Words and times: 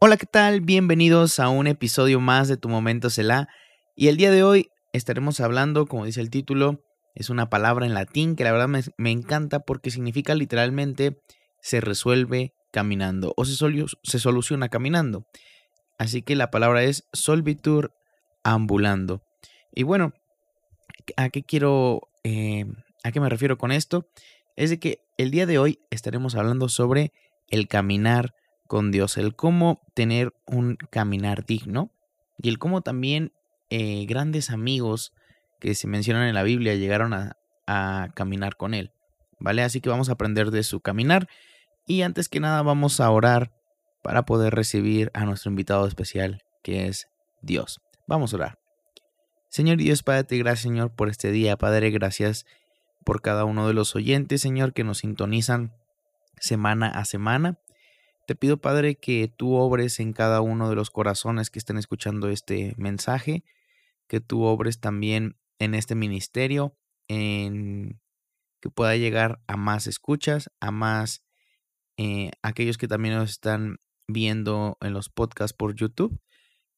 Hola, 0.00 0.16
¿qué 0.18 0.26
tal? 0.26 0.60
Bienvenidos 0.60 1.38
a 1.38 1.48
un 1.48 1.66
episodio 1.66 2.20
más 2.20 2.48
de 2.48 2.56
Tu 2.56 2.68
Momento 2.68 3.08
Selah. 3.10 3.48
Y 3.96 4.08
el 4.08 4.16
día 4.16 4.30
de 4.30 4.42
hoy 4.42 4.68
estaremos 4.92 5.40
hablando, 5.40 5.86
como 5.86 6.04
dice 6.04 6.20
el 6.20 6.30
título, 6.30 6.82
es 7.14 7.30
una 7.30 7.48
palabra 7.48 7.86
en 7.86 7.94
latín 7.94 8.36
que 8.36 8.44
la 8.44 8.52
verdad 8.52 8.68
me, 8.68 9.10
encanta 9.10 9.60
porque 9.60 9.90
significa 9.90 10.34
literalmente 10.34 11.16
se 11.62 11.80
resuelve 11.80 12.52
caminando 12.72 13.32
o 13.36 13.44
se, 13.44 13.54
se 14.02 14.18
soluciona 14.18 14.68
caminando. 14.68 15.26
Así 15.96 16.22
que 16.22 16.34
la 16.34 16.50
palabra 16.50 16.82
es 16.82 17.04
solvitur 17.12 17.94
ambulando. 18.42 19.22
Y 19.72 19.84
bueno, 19.84 20.12
¿a 21.16 21.30
qué 21.30 21.44
quiero, 21.44 22.00
eh, 22.24 22.66
a 23.04 23.12
qué 23.12 23.20
me 23.20 23.30
refiero 23.30 23.56
con 23.56 23.72
esto? 23.72 24.06
Es 24.56 24.70
de 24.70 24.78
que 24.78 24.98
el 25.16 25.30
día 25.30 25.46
de 25.46 25.58
hoy 25.58 25.78
estaremos 25.90 26.34
hablando 26.34 26.68
sobre 26.68 27.12
el 27.48 27.68
caminar 27.68 28.34
con 28.66 28.90
Dios, 28.90 29.16
el 29.16 29.34
cómo 29.34 29.82
tener 29.94 30.34
un 30.46 30.76
caminar 30.90 31.44
digno 31.44 31.90
y 32.40 32.48
el 32.48 32.58
cómo 32.58 32.80
también 32.80 33.32
eh, 33.70 34.06
grandes 34.06 34.50
amigos 34.50 35.12
que 35.60 35.74
se 35.74 35.86
mencionan 35.86 36.28
en 36.28 36.34
la 36.34 36.42
Biblia 36.42 36.74
llegaron 36.74 37.12
a, 37.12 37.36
a 37.66 38.08
caminar 38.14 38.56
con 38.56 38.74
Él. 38.74 38.92
¿Vale? 39.38 39.62
Así 39.62 39.80
que 39.80 39.90
vamos 39.90 40.08
a 40.08 40.12
aprender 40.12 40.50
de 40.50 40.62
su 40.62 40.80
caminar 40.80 41.28
y 41.86 42.02
antes 42.02 42.28
que 42.28 42.40
nada 42.40 42.62
vamos 42.62 43.00
a 43.00 43.10
orar 43.10 43.52
para 44.02 44.24
poder 44.24 44.54
recibir 44.54 45.10
a 45.14 45.24
nuestro 45.24 45.50
invitado 45.50 45.86
especial 45.86 46.44
que 46.62 46.86
es 46.86 47.08
Dios. 47.42 47.80
Vamos 48.06 48.32
a 48.32 48.36
orar. 48.36 48.58
Señor 49.48 49.76
Dios, 49.76 50.02
Padre, 50.02 50.24
te 50.24 50.38
gracias, 50.38 50.62
Señor, 50.62 50.90
por 50.90 51.08
este 51.08 51.30
día. 51.30 51.56
Padre, 51.56 51.90
gracias 51.90 52.44
por 53.04 53.22
cada 53.22 53.44
uno 53.44 53.68
de 53.68 53.74
los 53.74 53.94
oyentes, 53.94 54.40
Señor, 54.40 54.72
que 54.72 54.82
nos 54.82 54.98
sintonizan 54.98 55.72
semana 56.38 56.88
a 56.88 57.04
semana. 57.04 57.58
Te 58.26 58.34
pido, 58.34 58.56
Padre, 58.56 58.96
que 58.96 59.28
tú 59.28 59.54
obres 59.54 60.00
en 60.00 60.12
cada 60.12 60.40
uno 60.40 60.70
de 60.70 60.76
los 60.76 60.90
corazones 60.90 61.50
que 61.50 61.58
estén 61.58 61.76
escuchando 61.76 62.28
este 62.30 62.74
mensaje, 62.78 63.44
que 64.06 64.20
tú 64.20 64.44
obres 64.44 64.80
también 64.80 65.36
en 65.58 65.74
este 65.74 65.94
ministerio, 65.94 66.76
en 67.08 68.00
que 68.60 68.70
pueda 68.70 68.96
llegar 68.96 69.42
a 69.46 69.56
más 69.56 69.86
escuchas, 69.86 70.50
a 70.60 70.70
más 70.70 71.22
eh, 71.98 72.30
aquellos 72.42 72.78
que 72.78 72.88
también 72.88 73.14
nos 73.14 73.30
están 73.30 73.76
viendo 74.08 74.78
en 74.80 74.94
los 74.94 75.10
podcasts 75.10 75.54
por 75.54 75.74
YouTube, 75.74 76.18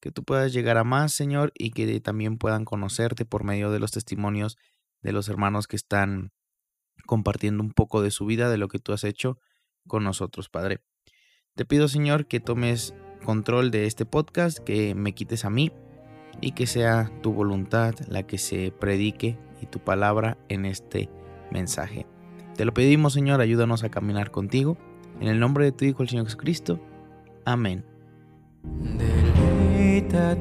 que 0.00 0.10
tú 0.10 0.24
puedas 0.24 0.52
llegar 0.52 0.78
a 0.78 0.84
más, 0.84 1.12
Señor, 1.12 1.52
y 1.54 1.70
que 1.70 2.00
también 2.00 2.38
puedan 2.38 2.64
conocerte 2.64 3.24
por 3.24 3.44
medio 3.44 3.70
de 3.70 3.78
los 3.78 3.92
testimonios 3.92 4.56
de 5.00 5.12
los 5.12 5.28
hermanos 5.28 5.68
que 5.68 5.76
están 5.76 6.32
compartiendo 7.06 7.62
un 7.62 7.72
poco 7.72 8.02
de 8.02 8.10
su 8.10 8.26
vida, 8.26 8.50
de 8.50 8.58
lo 8.58 8.66
que 8.66 8.80
tú 8.80 8.92
has 8.92 9.04
hecho 9.04 9.38
con 9.86 10.02
nosotros, 10.02 10.48
Padre. 10.48 10.80
Te 11.56 11.64
pido, 11.64 11.88
Señor, 11.88 12.26
que 12.26 12.38
tomes 12.38 12.94
control 13.24 13.70
de 13.70 13.86
este 13.86 14.04
podcast, 14.04 14.58
que 14.58 14.94
me 14.94 15.14
quites 15.14 15.46
a 15.46 15.50
mí 15.50 15.72
y 16.42 16.52
que 16.52 16.66
sea 16.66 17.10
tu 17.22 17.32
voluntad 17.32 17.94
la 18.08 18.24
que 18.24 18.36
se 18.36 18.74
predique 18.78 19.38
y 19.62 19.66
tu 19.66 19.78
palabra 19.78 20.36
en 20.50 20.66
este 20.66 21.08
mensaje. 21.50 22.04
Te 22.56 22.66
lo 22.66 22.74
pedimos, 22.74 23.14
Señor, 23.14 23.40
ayúdanos 23.40 23.84
a 23.84 23.88
caminar 23.88 24.30
contigo. 24.30 24.76
En 25.18 25.28
el 25.28 25.40
nombre 25.40 25.64
de 25.64 25.72
tu 25.72 25.86
Hijo, 25.86 26.02
el 26.02 26.10
Señor 26.10 26.26
Jesucristo. 26.26 26.78
Amén. 27.46 27.86
Deleítate 28.98 30.34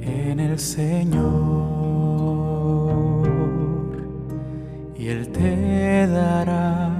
en 0.00 0.40
el 0.40 0.58
Señor 0.58 1.22
y 4.98 5.06
Él 5.06 5.28
te 5.28 6.08
dará 6.08 6.95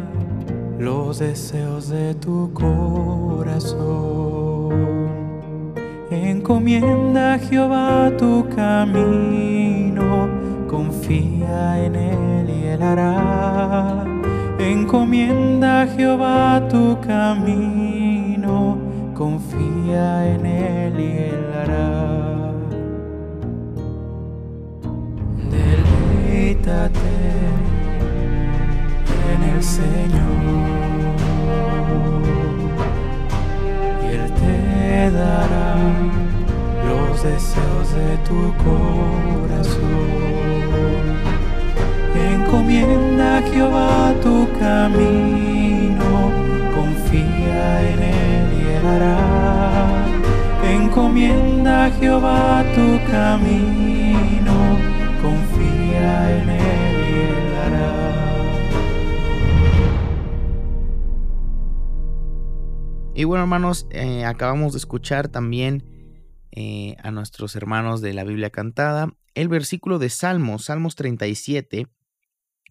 los 0.79 1.19
deseos 1.19 1.89
de 1.89 2.15
tu 2.15 2.53
corazón. 2.53 3.77
Encomienda 6.11 7.35
a 7.35 7.39
Jehová 7.39 8.13
tu 8.19 8.47
camino, 8.55 10.29
confía 10.69 11.85
en 11.85 11.97
Él 11.97 12.51
y 12.51 12.67
Él 12.67 12.83
hará. 12.83 14.05
Encomienda 14.59 15.83
a 15.83 15.87
Jehová 15.87 16.67
tu 16.69 16.99
camino, 17.01 18.79
confía 19.15 20.35
en 20.35 20.47
Él 20.47 21.01
y 21.01 21.19
Él 21.19 21.53
hará. 21.55 22.53
Deleítate 25.51 27.66
Señor 29.63 30.77
y 34.03 34.15
Él 34.15 34.31
te 34.33 35.11
dará 35.11 35.77
los 36.87 37.23
deseos 37.23 37.95
de 37.95 38.17
tu 38.29 38.53
corazón. 38.65 39.97
Encomienda 42.15 43.39
a 43.39 43.43
Jehová 43.43 44.15
tu 44.23 44.47
camino, 44.59 46.31
confía 46.75 47.91
en 47.91 48.03
Él 48.03 48.47
y 48.61 48.67
Él 48.77 48.87
hará. 48.87 49.17
Encomienda 50.71 51.87
a 51.87 51.91
Jehová 51.91 52.65
tu 52.75 52.99
camino, 53.11 54.55
Y 63.19 63.25
bueno, 63.25 63.45
hermanos, 63.45 63.87
eh, 63.93 64.27
acabamos 64.27 64.75
de 64.75 64.79
escuchar 64.79 65.29
también 65.29 65.83
eh, 66.51 66.97
a 67.03 67.11
nuestros 67.11 67.57
hermanos 67.57 68.03
de 68.03 68.13
la 68.13 68.25
Biblia 68.25 68.51
cantada 68.51 69.17
el 69.33 69.49
versículo 69.49 69.99
de 69.99 70.11
Salmos, 70.11 70.67
Salmos 70.67 70.97
37, 70.97 71.87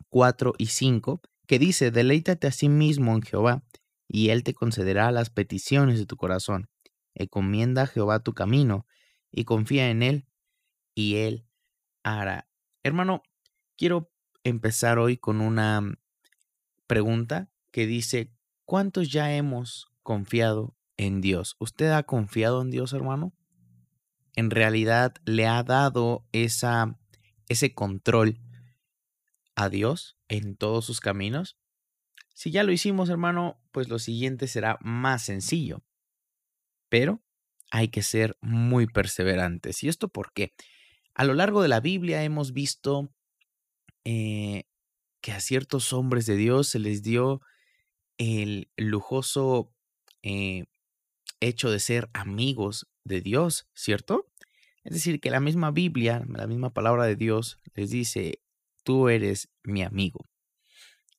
4 0.09 0.53
y 0.59 0.67
5, 0.67 1.21
que 1.47 1.57
dice, 1.57 1.89
deleítate 1.89 2.45
a 2.45 2.51
sí 2.51 2.69
mismo 2.69 3.15
en 3.15 3.23
Jehová, 3.23 3.63
y 4.07 4.29
Él 4.29 4.43
te 4.43 4.53
concederá 4.53 5.11
las 5.11 5.31
peticiones 5.31 5.97
de 5.97 6.05
tu 6.05 6.15
corazón. 6.15 6.69
Encomienda 7.15 7.83
a 7.83 7.87
Jehová 7.87 8.19
tu 8.19 8.33
camino, 8.33 8.85
y 9.31 9.45
confía 9.45 9.89
en 9.89 10.03
Él, 10.03 10.27
y 10.93 11.15
Él 11.15 11.47
hará. 12.03 12.47
Hermano, 12.83 13.23
quiero 13.77 14.11
empezar 14.43 14.99
hoy 14.99 15.17
con 15.17 15.41
una 15.41 15.97
pregunta 16.85 17.49
que 17.71 17.87
dice, 17.87 18.31
¿cuántos 18.63 19.09
ya 19.09 19.35
hemos 19.35 19.94
confiado 20.05 20.77
en 20.97 21.19
Dios. 21.19 21.57
¿Usted 21.59 21.91
ha 21.91 22.03
confiado 22.03 22.61
en 22.61 22.69
Dios, 22.69 22.93
hermano? 22.93 23.33
¿En 24.35 24.51
realidad 24.51 25.15
le 25.25 25.47
ha 25.47 25.63
dado 25.63 26.25
esa, 26.31 26.97
ese 27.49 27.73
control 27.73 28.39
a 29.55 29.67
Dios 29.67 30.17
en 30.27 30.55
todos 30.55 30.85
sus 30.85 30.99
caminos? 31.01 31.57
Si 32.35 32.51
ya 32.51 32.63
lo 32.63 32.71
hicimos, 32.71 33.09
hermano, 33.09 33.59
pues 33.71 33.89
lo 33.89 33.97
siguiente 33.97 34.47
será 34.47 34.77
más 34.81 35.23
sencillo. 35.23 35.83
Pero 36.87 37.23
hay 37.71 37.87
que 37.87 38.03
ser 38.03 38.37
muy 38.41 38.85
perseverantes. 38.85 39.83
¿Y 39.83 39.87
esto 39.87 40.07
por 40.07 40.33
qué? 40.33 40.53
A 41.15 41.25
lo 41.25 41.33
largo 41.33 41.63
de 41.63 41.67
la 41.67 41.79
Biblia 41.79 42.23
hemos 42.23 42.53
visto 42.53 43.11
eh, 44.03 44.65
que 45.21 45.31
a 45.31 45.39
ciertos 45.39 45.93
hombres 45.93 46.27
de 46.27 46.35
Dios 46.35 46.67
se 46.67 46.77
les 46.77 47.01
dio 47.01 47.41
el 48.17 48.69
lujoso 48.77 49.74
eh, 50.25 50.65
hecho 51.39 51.69
de 51.69 51.79
ser 51.79 52.09
amigos 52.13 52.87
de 53.03 53.21
Dios, 53.21 53.69
¿cierto? 53.75 54.27
Es 54.83 54.93
decir, 54.93 55.19
que 55.19 55.29
la 55.29 55.39
misma 55.39 55.69
Biblia, 55.69 56.25
la 56.27 56.47
misma 56.47 56.73
palabra 56.73 57.05
de 57.05 57.15
Dios 57.15 57.59
les 57.75 57.91
dice, 57.91 58.39
tú 58.83 59.07
eres 59.09 59.49
mi 59.63 59.83
amigo. 59.83 60.25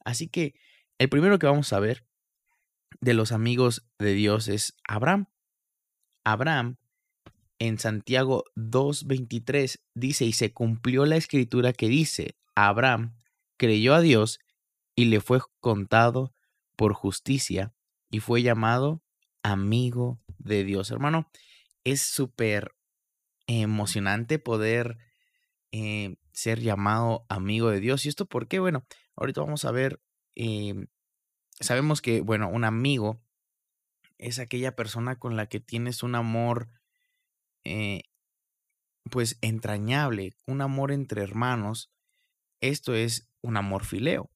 Así 0.04 0.28
que 0.28 0.54
el 0.98 1.08
primero 1.08 1.38
que 1.38 1.46
vamos 1.46 1.72
a 1.72 1.78
ver 1.78 2.04
de 3.00 3.14
los 3.14 3.30
amigos 3.30 3.86
de 4.00 4.12
Dios 4.12 4.48
es 4.48 4.74
Abraham. 4.88 5.26
Abraham 6.24 6.76
en 7.60 7.78
Santiago 7.78 8.42
2.23 8.56 9.80
dice, 9.94 10.24
y 10.24 10.32
se 10.32 10.52
cumplió 10.52 11.06
la 11.06 11.16
escritura 11.16 11.72
que 11.72 11.88
dice, 11.88 12.36
Abraham 12.56 13.16
creyó 13.56 13.94
a 13.94 14.00
Dios 14.00 14.40
y 14.96 15.04
le 15.04 15.20
fue 15.20 15.38
contado 15.60 16.34
por 16.74 16.92
justicia 16.92 17.75
y 18.10 18.20
fue 18.20 18.42
llamado 18.42 19.02
amigo 19.42 20.20
de 20.38 20.64
Dios. 20.64 20.90
Hermano, 20.90 21.30
es 21.84 22.02
súper 22.02 22.74
emocionante 23.46 24.38
poder 24.38 24.98
eh, 25.72 26.16
ser 26.32 26.60
llamado 26.60 27.26
amigo 27.28 27.70
de 27.70 27.80
Dios. 27.80 28.04
¿Y 28.04 28.08
esto 28.08 28.26
por 28.26 28.48
qué? 28.48 28.58
Bueno, 28.58 28.84
ahorita 29.16 29.40
vamos 29.40 29.64
a 29.64 29.72
ver, 29.72 30.00
em, 30.34 30.86
sabemos 31.60 32.02
que, 32.02 32.20
bueno, 32.20 32.48
un 32.48 32.64
amigo 32.64 33.20
es 34.18 34.38
aquella 34.38 34.74
persona 34.74 35.18
con 35.18 35.36
la 35.36 35.46
que 35.48 35.60
tienes 35.60 36.02
un 36.02 36.14
amor, 36.14 36.68
eh, 37.64 38.02
pues, 39.10 39.38
entrañable, 39.40 40.32
un 40.46 40.60
amor 40.60 40.92
entre 40.92 41.22
hermanos. 41.22 41.92
Esto 42.60 42.94
es 42.94 43.28
un 43.42 43.56
amor 43.56 43.84
fileo, 43.84 44.30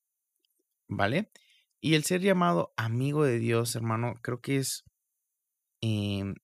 ¿vale? 0.88 1.30
Y 1.80 1.94
el 1.94 2.04
ser 2.04 2.20
llamado 2.20 2.72
amigo 2.76 3.24
de 3.24 3.38
Dios, 3.38 3.74
hermano, 3.74 4.14
creo 4.22 4.40
que 4.40 4.56
es 4.58 4.84
em, 5.80 6.34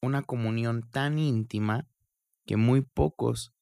una 0.00 0.22
comunión 0.22 0.88
tan 0.90 1.18
íntima 1.18 1.88
que 2.46 2.56
muy 2.56 2.82
pocos 2.82 3.52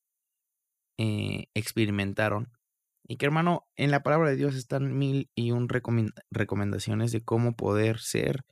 eh, 0.98 1.46
experimentaron. 1.54 2.52
Y 3.08 3.16
que 3.16 3.26
hermano, 3.26 3.66
en 3.76 3.90
la 3.90 4.02
palabra 4.02 4.30
de 4.30 4.36
Dios 4.36 4.56
están 4.56 4.98
mil 4.98 5.30
y 5.34 5.52
un 5.52 5.68
recomendaciones 5.68 7.12
de 7.12 7.24
cómo 7.24 7.54
poder 7.56 7.98
ser 8.00 8.44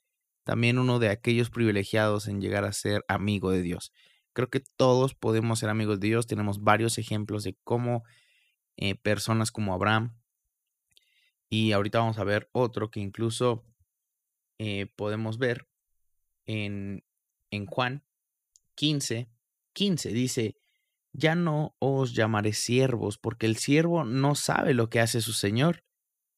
también 0.45 0.79
uno 0.79 0.99
de 0.99 1.09
aquellos 1.09 1.51
privilegiados 1.51 2.29
en 2.29 2.41
llegar 2.41 2.65
a 2.65 2.73
ser 2.73 3.05
amigo 3.09 3.51
de 3.51 3.63
Dios. 3.63 3.93
Creo 4.33 4.49
que 4.51 4.63
todos 4.77 5.15
podemos 5.15 5.59
ser 5.59 5.71
amigos 5.71 6.01
de 6.01 6.09
Dios. 6.09 6.27
Tenemos 6.27 6.63
varios 6.63 6.99
ejemplos 6.99 7.45
de 7.45 7.57
cómo 7.65 8.05
eh, 8.77 8.95
personas 8.95 9.51
como 9.51 9.75
Abraham. 9.75 10.17
Y 11.57 11.71
ahorita 11.71 12.01
vamos 12.01 12.19
a 12.19 12.25
ver 12.25 12.49
otro 12.51 12.91
que 12.91 12.99
incluso 12.99 13.65
eh, 14.59 14.87
podemos 14.97 15.39
ver 15.39 15.69
en, 16.47 17.05
en 17.53 17.67
Juan 17.67 18.03
15, 18.75 19.31
15. 19.73 20.09
Dice, 20.09 20.57
ya 21.13 21.37
no 21.37 21.77
os 21.79 22.13
llamaré 22.13 22.55
siervos, 22.55 23.19
porque 23.19 23.47
el 23.47 23.57
siervo 23.57 24.03
no 24.03 24.35
sabe 24.35 24.75
lo 24.75 24.91
que 24.91 24.99
hace 24.99 25.21
su 25.21 25.33
Señor, 25.33 25.85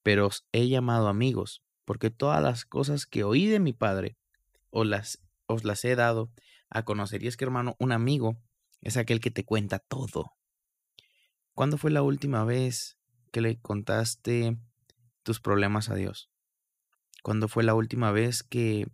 pero 0.02 0.26
os 0.26 0.44
he 0.52 0.68
llamado 0.68 1.08
amigos, 1.08 1.62
porque 1.86 2.10
todas 2.10 2.42
las 2.42 2.66
cosas 2.66 3.06
que 3.06 3.24
oí 3.24 3.46
de 3.46 3.58
mi 3.58 3.72
Padre 3.72 4.18
os 4.68 4.86
las, 4.86 5.22
os 5.46 5.64
las 5.64 5.82
he 5.86 5.96
dado 5.96 6.30
a 6.68 6.84
conocer. 6.84 7.22
Y 7.22 7.28
es 7.28 7.38
que, 7.38 7.46
hermano, 7.46 7.74
un 7.78 7.92
amigo 7.92 8.36
es 8.82 8.98
aquel 8.98 9.20
que 9.20 9.30
te 9.30 9.46
cuenta 9.46 9.78
todo. 9.78 10.34
¿Cuándo 11.54 11.78
fue 11.78 11.90
la 11.90 12.02
última 12.02 12.44
vez 12.44 12.98
que 13.32 13.40
le 13.40 13.58
contaste 13.62 14.58
tus 15.26 15.40
problemas 15.40 15.90
a 15.90 15.96
Dios? 15.96 16.30
¿Cuándo 17.22 17.48
fue 17.48 17.64
la 17.64 17.74
última 17.74 18.12
vez 18.12 18.44
que 18.44 18.86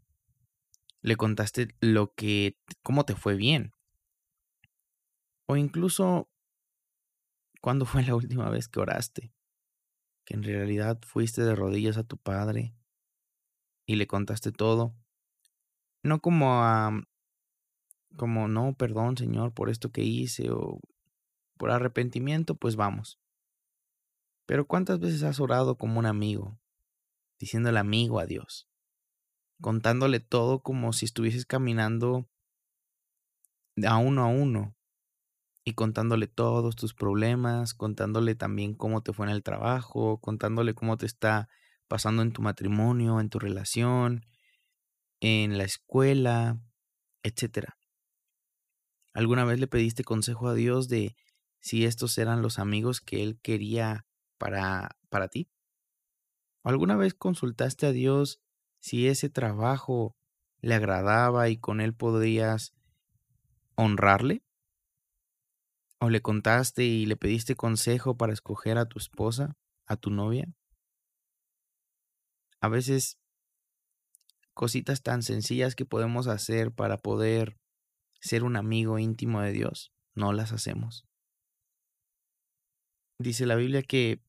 le 1.02 1.16
contaste 1.16 1.68
lo 1.80 2.14
que, 2.14 2.58
cómo 2.82 3.04
te 3.04 3.14
fue 3.14 3.36
bien? 3.36 3.72
O 5.46 5.56
incluso, 5.56 6.30
¿cuándo 7.60 7.84
fue 7.84 8.02
la 8.02 8.16
última 8.16 8.48
vez 8.48 8.68
que 8.68 8.80
oraste? 8.80 9.34
Que 10.24 10.34
en 10.34 10.42
realidad 10.42 10.98
fuiste 11.06 11.42
de 11.42 11.54
rodillas 11.54 11.98
a 11.98 12.04
tu 12.04 12.16
Padre 12.16 12.74
y 13.84 13.96
le 13.96 14.06
contaste 14.06 14.52
todo. 14.52 14.96
No 16.02 16.20
como 16.20 16.62
a, 16.62 16.92
como, 18.16 18.48
no, 18.48 18.72
perdón 18.72 19.18
Señor 19.18 19.52
por 19.52 19.68
esto 19.68 19.92
que 19.92 20.02
hice 20.02 20.50
o 20.50 20.80
por 21.58 21.70
arrepentimiento, 21.70 22.54
pues 22.54 22.76
vamos. 22.76 23.21
Pero 24.46 24.66
¿cuántas 24.66 24.98
veces 24.98 25.22
has 25.22 25.40
orado 25.40 25.76
como 25.76 25.98
un 25.98 26.06
amigo, 26.06 26.58
diciéndole 27.38 27.78
amigo 27.78 28.18
a 28.18 28.26
Dios? 28.26 28.68
Contándole 29.60 30.20
todo 30.20 30.62
como 30.62 30.92
si 30.92 31.04
estuvieses 31.04 31.46
caminando 31.46 32.28
a 33.86 33.96
uno 33.96 34.24
a 34.24 34.26
uno, 34.26 34.74
y 35.64 35.74
contándole 35.74 36.26
todos 36.26 36.76
tus 36.76 36.94
problemas, 36.94 37.74
contándole 37.74 38.34
también 38.34 38.74
cómo 38.74 39.02
te 39.02 39.12
fue 39.12 39.26
en 39.26 39.32
el 39.32 39.42
trabajo, 39.42 40.18
contándole 40.20 40.74
cómo 40.74 40.96
te 40.96 41.06
está 41.06 41.48
pasando 41.88 42.22
en 42.22 42.32
tu 42.32 42.42
matrimonio, 42.42 43.20
en 43.20 43.28
tu 43.28 43.38
relación, 43.38 44.26
en 45.20 45.58
la 45.58 45.64
escuela, 45.64 46.60
etcétera. 47.22 47.76
¿Alguna 49.14 49.44
vez 49.44 49.60
le 49.60 49.68
pediste 49.68 50.04
consejo 50.04 50.48
a 50.48 50.54
Dios 50.54 50.88
de 50.88 51.16
si 51.60 51.84
estos 51.84 52.18
eran 52.18 52.42
los 52.42 52.58
amigos 52.58 53.00
que 53.00 53.22
Él 53.22 53.38
quería 53.40 54.06
para, 54.42 54.96
para 55.08 55.28
ti? 55.28 55.48
¿Alguna 56.64 56.96
vez 56.96 57.14
consultaste 57.14 57.86
a 57.86 57.92
Dios 57.92 58.40
si 58.80 59.06
ese 59.06 59.28
trabajo 59.28 60.16
le 60.60 60.74
agradaba 60.74 61.48
y 61.48 61.58
con 61.58 61.80
Él 61.80 61.94
podrías 61.94 62.74
honrarle? 63.76 64.42
¿O 66.00 66.10
le 66.10 66.22
contaste 66.22 66.82
y 66.82 67.06
le 67.06 67.16
pediste 67.16 67.54
consejo 67.54 68.16
para 68.16 68.32
escoger 68.32 68.78
a 68.78 68.86
tu 68.86 68.98
esposa, 68.98 69.56
a 69.86 69.96
tu 69.96 70.10
novia? 70.10 70.52
A 72.60 72.68
veces 72.68 73.20
cositas 74.54 75.04
tan 75.04 75.22
sencillas 75.22 75.76
que 75.76 75.86
podemos 75.86 76.26
hacer 76.26 76.72
para 76.72 76.96
poder 76.96 77.60
ser 78.20 78.42
un 78.42 78.56
amigo 78.56 78.98
íntimo 78.98 79.40
de 79.40 79.52
Dios, 79.52 79.92
no 80.16 80.32
las 80.32 80.50
hacemos. 80.50 81.06
Dice 83.22 83.46
la 83.46 83.54
Biblia 83.54 83.82
que 83.82 84.20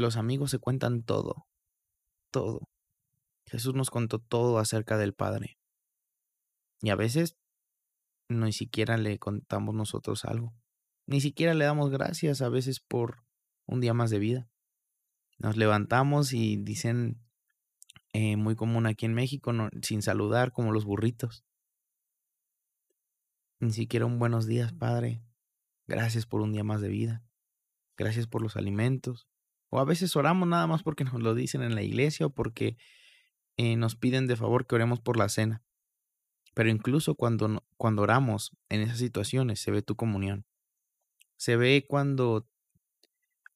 los 0.00 0.16
amigos 0.16 0.50
se 0.50 0.58
cuentan 0.58 1.02
todo, 1.02 1.46
todo. 2.30 2.68
Jesús 3.46 3.74
nos 3.74 3.90
contó 3.90 4.18
todo 4.18 4.58
acerca 4.58 4.96
del 4.96 5.14
Padre. 5.14 5.58
Y 6.82 6.90
a 6.90 6.96
veces 6.96 7.36
ni 8.28 8.52
siquiera 8.52 8.96
le 8.96 9.18
contamos 9.18 9.74
nosotros 9.74 10.24
algo. 10.24 10.54
Ni 11.06 11.20
siquiera 11.20 11.54
le 11.54 11.64
damos 11.64 11.90
gracias 11.90 12.42
a 12.42 12.48
veces 12.48 12.80
por 12.80 13.24
un 13.66 13.80
día 13.80 13.94
más 13.94 14.10
de 14.10 14.18
vida. 14.18 14.48
Nos 15.38 15.56
levantamos 15.56 16.32
y 16.32 16.56
dicen, 16.56 17.20
eh, 18.12 18.36
muy 18.36 18.56
común 18.56 18.86
aquí 18.86 19.06
en 19.06 19.14
México, 19.14 19.52
sin 19.82 20.02
saludar 20.02 20.52
como 20.52 20.72
los 20.72 20.84
burritos. 20.84 21.44
Ni 23.58 23.72
siquiera 23.72 24.06
un 24.06 24.18
buenos 24.18 24.46
días, 24.46 24.72
Padre. 24.72 25.22
Gracias 25.86 26.26
por 26.26 26.40
un 26.40 26.52
día 26.52 26.64
más 26.64 26.80
de 26.80 26.88
vida. 26.88 27.24
Gracias 27.96 28.26
por 28.26 28.42
los 28.42 28.56
alimentos. 28.56 29.29
O 29.70 29.78
a 29.78 29.84
veces 29.84 30.14
oramos 30.16 30.48
nada 30.48 30.66
más 30.66 30.82
porque 30.82 31.04
nos 31.04 31.20
lo 31.20 31.34
dicen 31.34 31.62
en 31.62 31.74
la 31.74 31.82
iglesia 31.82 32.26
o 32.26 32.30
porque 32.30 32.76
eh, 33.56 33.76
nos 33.76 33.96
piden 33.96 34.26
de 34.26 34.36
favor 34.36 34.66
que 34.66 34.74
oremos 34.74 35.00
por 35.00 35.16
la 35.16 35.28
cena. 35.28 35.62
Pero 36.54 36.68
incluso 36.68 37.14
cuando, 37.14 37.64
cuando 37.76 38.02
oramos 38.02 38.52
en 38.68 38.80
esas 38.80 38.98
situaciones 38.98 39.60
se 39.60 39.70
ve 39.70 39.82
tu 39.82 39.94
comunión. 39.94 40.44
Se 41.36 41.56
ve 41.56 41.86
cuando 41.88 42.48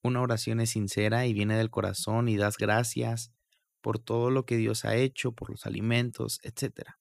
una 0.01 0.21
oración 0.21 0.59
es 0.61 0.71
sincera 0.71 1.25
y 1.25 1.33
viene 1.33 1.57
del 1.57 1.69
corazón 1.69 2.29
y 2.29 2.37
das 2.37 2.57
gracias 2.57 3.31
por 3.81 3.99
todo 3.99 4.31
lo 4.31 4.45
que 4.45 4.57
Dios 4.57 4.85
ha 4.85 4.95
hecho, 4.95 5.33
por 5.33 5.49
los 5.49 5.65
alimentos, 5.65 6.39
etc. 6.43 6.91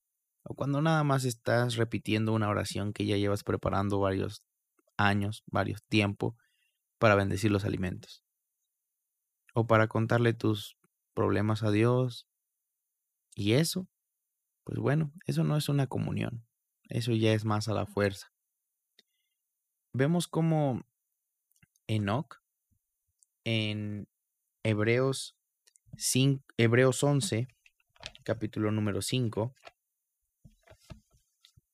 O 0.43 0.55
cuando 0.55 0.83
nada 0.83 1.05
más 1.05 1.25
estás 1.25 1.77
repitiendo 1.77 2.33
una 2.33 2.49
oración 2.49 2.93
que 2.93 3.07
ya 3.07 3.17
llevas 3.17 3.45
preparando 3.45 4.01
varios 4.01 4.43
años, 4.97 5.45
varios 5.47 5.83
tiempos 5.85 6.35
para 6.99 7.15
bendecir 7.15 7.51
los 7.51 7.65
alimentos. 7.65 8.24
O 9.55 9.67
para 9.67 9.89
contarle 9.89 10.35
tus 10.35 10.77
problemas 11.15 11.63
a 11.63 11.71
Dios. 11.71 12.29
Y 13.35 13.55
eso, 13.55 13.89
pues 14.65 14.79
bueno, 14.79 15.13
eso 15.27 15.43
no 15.45 15.57
es 15.57 15.69
una 15.69 15.87
comunión. 15.87 16.47
Eso 16.89 17.13
ya 17.13 17.33
es 17.33 17.45
más 17.45 17.69
a 17.69 17.73
la 17.73 17.87
fuerza 17.87 18.35
vemos 19.95 20.27
como 20.27 20.83
Enoch 21.87 22.43
en 23.45 24.09
Hebreos, 24.65 25.37
5, 25.97 26.45
Hebreos 26.59 27.03
11, 27.03 27.47
capítulo 28.25 28.73
número 28.73 29.03
5, 29.03 29.55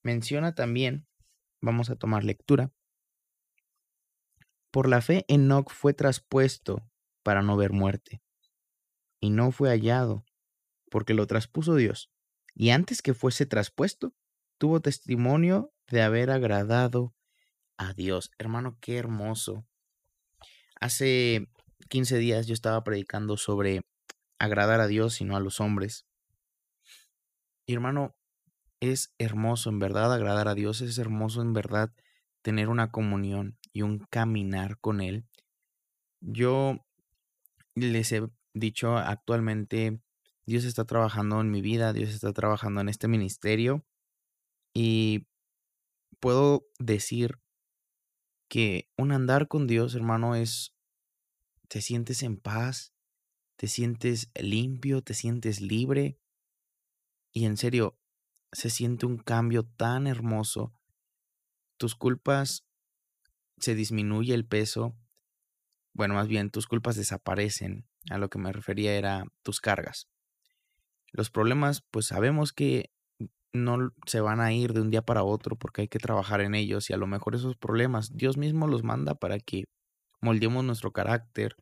menciona 0.02 0.54
también, 0.54 1.06
vamos 1.62 1.88
a 1.88 1.96
tomar 1.96 2.24
lectura, 2.24 2.72
por 4.70 4.86
la 4.86 5.00
fe 5.00 5.24
Enoch 5.28 5.70
fue 5.70 5.94
traspuesto 5.94 6.89
para 7.22 7.42
no 7.42 7.56
ver 7.56 7.72
muerte, 7.72 8.22
y 9.20 9.30
no 9.30 9.50
fue 9.52 9.70
hallado, 9.70 10.24
porque 10.90 11.14
lo 11.14 11.26
traspuso 11.26 11.74
Dios, 11.74 12.10
y 12.54 12.70
antes 12.70 13.02
que 13.02 13.14
fuese 13.14 13.46
traspuesto, 13.46 14.14
tuvo 14.58 14.80
testimonio 14.80 15.72
de 15.88 16.02
haber 16.02 16.30
agradado 16.30 17.14
a 17.76 17.94
Dios. 17.94 18.30
Hermano, 18.38 18.76
qué 18.80 18.98
hermoso. 18.98 19.66
Hace 20.80 21.48
15 21.88 22.18
días 22.18 22.46
yo 22.46 22.54
estaba 22.54 22.84
predicando 22.84 23.36
sobre 23.36 23.82
agradar 24.38 24.80
a 24.80 24.86
Dios 24.86 25.20
y 25.20 25.24
no 25.24 25.36
a 25.36 25.40
los 25.40 25.60
hombres. 25.60 26.06
Y 27.66 27.74
hermano, 27.74 28.16
es 28.80 29.14
hermoso 29.18 29.70
en 29.70 29.78
verdad 29.78 30.12
agradar 30.12 30.48
a 30.48 30.54
Dios, 30.54 30.80
es 30.80 30.98
hermoso 30.98 31.42
en 31.42 31.52
verdad 31.52 31.92
tener 32.42 32.68
una 32.68 32.90
comunión 32.90 33.58
y 33.72 33.82
un 33.82 33.98
caminar 34.10 34.78
con 34.78 35.00
Él. 35.00 35.26
Yo 36.20 36.86
les 37.74 38.12
he 38.12 38.22
dicho 38.54 38.96
actualmente, 38.96 40.00
Dios 40.46 40.64
está 40.64 40.84
trabajando 40.84 41.40
en 41.40 41.50
mi 41.50 41.62
vida, 41.62 41.92
Dios 41.92 42.10
está 42.10 42.32
trabajando 42.32 42.80
en 42.80 42.88
este 42.88 43.08
ministerio 43.08 43.84
y 44.74 45.26
puedo 46.20 46.66
decir 46.78 47.40
que 48.48 48.90
un 48.96 49.12
andar 49.12 49.48
con 49.48 49.66
Dios, 49.66 49.94
hermano, 49.94 50.34
es, 50.34 50.74
te 51.68 51.80
sientes 51.80 52.22
en 52.22 52.36
paz, 52.36 52.92
te 53.56 53.68
sientes 53.68 54.30
limpio, 54.34 55.02
te 55.02 55.14
sientes 55.14 55.60
libre. 55.60 56.18
Y 57.32 57.44
en 57.44 57.56
serio, 57.56 57.96
se 58.52 58.70
siente 58.70 59.06
un 59.06 59.18
cambio 59.18 59.64
tan 59.64 60.06
hermoso. 60.06 60.74
Tus 61.76 61.94
culpas 61.94 62.66
se 63.58 63.74
disminuye 63.74 64.34
el 64.34 64.46
peso. 64.46 64.96
Bueno, 66.00 66.14
más 66.14 66.28
bien 66.28 66.48
tus 66.48 66.66
culpas 66.66 66.96
desaparecen. 66.96 67.86
A 68.08 68.16
lo 68.16 68.30
que 68.30 68.38
me 68.38 68.52
refería 68.52 68.94
era 68.94 69.26
tus 69.42 69.60
cargas. 69.60 70.08
Los 71.12 71.28
problemas, 71.28 71.82
pues 71.90 72.06
sabemos 72.06 72.54
que 72.54 72.90
no 73.52 73.92
se 74.06 74.22
van 74.22 74.40
a 74.40 74.50
ir 74.50 74.72
de 74.72 74.80
un 74.80 74.88
día 74.88 75.02
para 75.02 75.24
otro 75.24 75.56
porque 75.56 75.82
hay 75.82 75.88
que 75.88 75.98
trabajar 75.98 76.40
en 76.40 76.54
ellos 76.54 76.88
y 76.88 76.94
a 76.94 76.96
lo 76.96 77.06
mejor 77.06 77.34
esos 77.34 77.54
problemas 77.54 78.16
Dios 78.16 78.38
mismo 78.38 78.66
los 78.66 78.82
manda 78.82 79.14
para 79.14 79.40
que 79.40 79.64
moldeemos 80.22 80.64
nuestro 80.64 80.90
carácter 80.90 81.54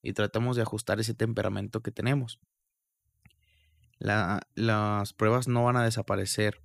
y 0.00 0.14
tratamos 0.14 0.56
de 0.56 0.62
ajustar 0.62 0.98
ese 0.98 1.12
temperamento 1.12 1.82
que 1.82 1.92
tenemos. 1.92 2.40
las 3.98 5.12
pruebas 5.12 5.48
no 5.48 5.64
van 5.64 5.76
a 5.76 5.84
desaparecer, 5.84 6.62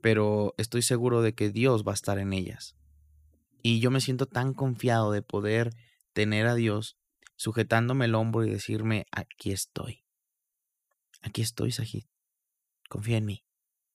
pero 0.00 0.56
estoy 0.58 0.82
seguro 0.82 1.22
de 1.22 1.32
que 1.32 1.50
Dios 1.50 1.86
va 1.86 1.92
a 1.92 1.94
estar 1.94 2.18
en 2.18 2.32
ellas. 2.32 2.74
Y 3.62 3.78
yo 3.78 3.92
me 3.92 4.00
siento 4.00 4.26
tan 4.26 4.52
confiado 4.52 5.12
de 5.12 5.22
poder 5.22 5.70
tener 6.20 6.46
a 6.46 6.54
Dios 6.54 6.98
sujetándome 7.36 8.04
el 8.04 8.14
hombro 8.14 8.44
y 8.44 8.50
decirme, 8.50 9.06
aquí 9.10 9.52
estoy. 9.52 10.04
Aquí 11.22 11.40
estoy, 11.40 11.72
Sajid. 11.72 12.04
Confía 12.90 13.16
en 13.16 13.24
mí. 13.24 13.46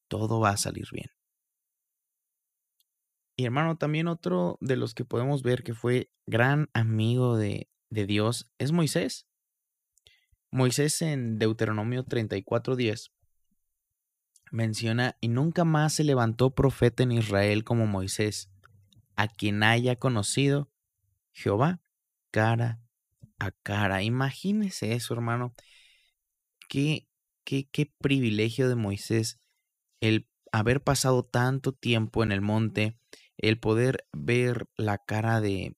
Todo 0.07 0.39
va 0.39 0.49
a 0.49 0.57
salir 0.57 0.87
bien. 0.91 1.11
Y 3.35 3.45
hermano, 3.45 3.77
también 3.77 4.07
otro 4.07 4.57
de 4.59 4.75
los 4.75 4.95
que 4.95 5.05
podemos 5.05 5.43
ver 5.43 5.61
que 5.61 5.75
fue 5.75 6.09
gran 6.25 6.67
amigo 6.73 7.37
de, 7.37 7.69
de 7.91 8.07
Dios 8.07 8.51
es 8.57 8.71
Moisés. 8.71 9.27
Moisés 10.49 10.99
en 11.03 11.37
Deuteronomio 11.37 12.05
34:10 12.05 13.11
menciona, 14.51 15.15
y 15.21 15.27
nunca 15.27 15.63
más 15.63 15.93
se 15.93 16.03
levantó 16.03 16.55
profeta 16.55 17.03
en 17.03 17.11
Israel 17.11 17.63
como 17.63 17.85
Moisés, 17.85 18.49
a 19.15 19.27
quien 19.27 19.61
haya 19.61 19.97
conocido 19.97 20.71
Jehová 21.31 21.84
cara 22.35 22.81
a 23.39 23.51
cara. 23.51 24.03
Imagínese 24.03 24.93
eso, 24.93 25.13
hermano. 25.13 25.55
Qué, 26.67 27.07
qué, 27.45 27.69
qué 27.71 27.85
privilegio 27.85 28.67
de 28.67 28.75
Moisés 28.75 29.39
el 30.01 30.27
haber 30.51 30.83
pasado 30.83 31.23
tanto 31.23 31.71
tiempo 31.71 32.23
en 32.23 32.33
el 32.33 32.41
monte, 32.41 32.99
el 33.37 33.57
poder 33.57 34.05
ver 34.11 34.67
la 34.75 34.97
cara 34.97 35.39
de, 35.39 35.77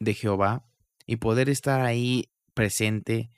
de 0.00 0.14
Jehová 0.14 0.66
y 1.06 1.16
poder 1.16 1.48
estar 1.48 1.82
ahí 1.82 2.32
presente, 2.54 3.30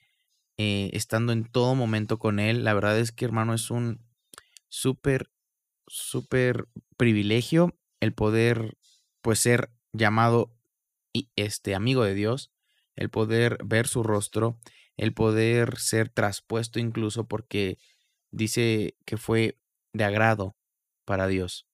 eh, 0.56 0.90
estando 0.94 1.34
en 1.34 1.44
todo 1.44 1.74
momento 1.74 2.18
con 2.18 2.40
Él. 2.40 2.64
La 2.64 2.72
verdad 2.72 2.98
es 2.98 3.12
que, 3.12 3.26
hermano, 3.26 3.52
es 3.52 3.70
un 3.70 4.00
súper, 4.70 5.30
súper 5.86 6.68
privilegio 6.96 7.78
el 8.00 8.14
poder, 8.14 8.78
pues, 9.22 9.40
ser 9.40 9.70
llamado 9.92 10.55
este 11.36 11.74
amigo 11.74 12.04
de 12.04 12.14
Dios, 12.14 12.52
el 12.94 13.10
poder 13.10 13.58
ver 13.64 13.86
su 13.86 14.02
rostro, 14.02 14.58
el 14.96 15.12
poder 15.12 15.78
ser 15.78 16.08
traspuesto 16.08 16.78
incluso 16.78 17.26
porque 17.26 17.78
dice 18.30 18.96
que 19.04 19.16
fue 19.16 19.58
de 19.92 20.04
agrado 20.04 20.56
para 21.04 21.26
Dios. 21.26 21.66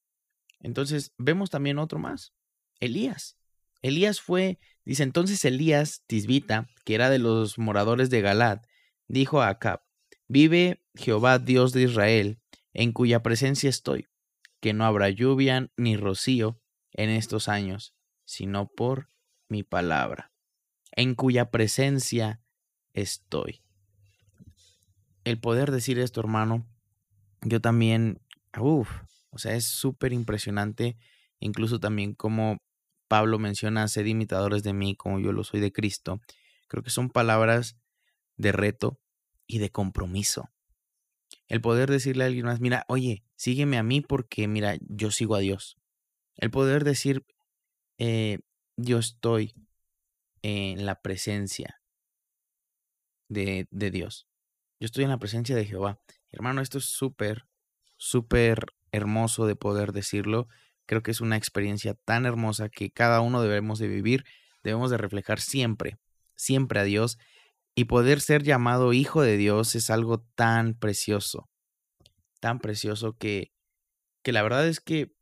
Entonces 0.61 1.13
vemos 1.19 1.51
también 1.51 1.79
otro 1.79 1.99
más, 1.99 2.33
Elías. 2.81 3.37
Elías 3.83 4.21
fue, 4.21 4.59
dice 4.85 5.03
entonces 5.03 5.45
Elías 5.45 6.05
Tisbita, 6.07 6.69
que 6.85 6.95
era 6.95 7.11
de 7.11 7.19
los 7.19 7.59
moradores 7.59 8.11
de 8.11 8.21
Galad, 8.21 8.63
dijo 9.09 9.43
a 9.43 9.49
Acab, 9.49 9.83
vive 10.29 10.85
Jehová 10.95 11.39
Dios 11.39 11.73
de 11.73 11.83
Israel, 11.83 12.41
en 12.73 12.93
cuya 12.93 13.23
presencia 13.23 13.69
estoy, 13.69 14.07
que 14.61 14.73
no 14.73 14.85
habrá 14.85 15.11
lluvia 15.11 15.71
ni 15.77 15.97
rocío 15.97 16.61
en 16.93 17.11
estos 17.11 17.49
años, 17.49 17.95
sino 18.25 18.69
por 18.69 19.09
mi 19.53 19.63
palabra, 19.63 20.33
en 20.93 21.15
cuya 21.15 21.51
presencia 21.51 22.41
estoy. 22.95 23.63
El 25.25 25.39
poder 25.39 25.71
decir 25.71 25.99
esto, 25.99 26.21
hermano, 26.21 26.67
yo 27.43 27.61
también, 27.61 28.21
uff, 28.59 28.91
o 29.31 29.39
sea, 29.39 29.55
es 29.55 29.65
súper 29.67 30.15
impresionante, 30.15 30.97
incluso 31.39 31.79
también 31.79 32.15
como 32.15 32.63
Pablo 33.09 33.39
menciona, 33.39 33.89
sed 33.89 34.07
imitadores 34.07 34.63
de 34.63 34.73
mí 34.73 34.97
como 34.97 35.21
yo 35.21 35.33
lo 35.33 35.45
soy 35.45 35.61
de 35.61 35.71
Cristo. 35.71 36.21
Creo 36.67 36.83
que 36.83 36.91
son 36.91 37.11
palabras 37.11 37.77
de 38.37 38.53
reto 38.53 38.99
y 39.47 39.59
de 39.59 39.71
compromiso. 39.71 40.49
El 41.47 41.61
poder 41.61 41.91
decirle 41.91 42.25
a 42.25 42.29
alguien 42.29 42.47
más, 42.47 42.61
mira, 42.61 42.87
oye, 42.89 43.23
sígueme 43.37 43.77
a 43.77 43.83
mí 43.83 44.01
porque, 44.01 44.49
mira, 44.49 44.79
yo 44.89 45.11
sigo 45.11 45.35
a 45.35 45.41
Dios. 45.41 45.77
El 46.37 46.51
poder 46.51 46.85
decir, 46.85 47.27
eh, 47.99 48.39
yo 48.77 48.99
estoy 48.99 49.55
en 50.43 50.87
la 50.87 51.01
presencia 51.01 51.81
de, 53.29 53.69
de 53.71 53.91
Dios. 53.91 54.27
Yo 54.81 54.87
estoy 54.87 55.05
en 55.05 55.11
la 55.11 55.19
presencia 55.19 55.55
de 55.55 55.65
Jehová. 55.65 56.01
Hermano, 56.31 56.61
esto 56.61 56.79
es 56.79 56.87
súper, 56.87 57.47
súper 57.97 58.67
hermoso 58.91 59.47
de 59.47 59.57
poder 59.57 59.93
decirlo. 59.93 60.49
Creo 60.87 61.03
que 61.03 61.11
es 61.11 61.21
una 61.21 61.37
experiencia 61.37 61.95
tan 61.95 62.27
hermosa 62.27 62.69
que 62.69 62.91
cada 62.91 63.21
uno 63.21 63.43
debemos 63.43 63.79
de 63.79 63.89
vivir. 63.89 64.25
Debemos 64.63 64.91
de 64.91 64.99
reflejar 64.99 65.41
siempre, 65.41 65.99
siempre 66.35 66.81
a 66.81 66.85
Dios. 66.85 67.19
Y 67.75 67.85
poder 67.85 68.21
ser 68.21 68.43
llamado 68.43 68.93
hijo 68.93 69.23
de 69.23 69.37
Dios 69.37 69.75
es 69.75 69.89
algo 69.89 70.21
tan 70.35 70.75
precioso. 70.75 71.49
Tan 72.41 72.59
precioso 72.59 73.17
que, 73.17 73.53
que 74.23 74.33
la 74.33 74.43
verdad 74.43 74.67
es 74.67 74.81
que 74.81 75.15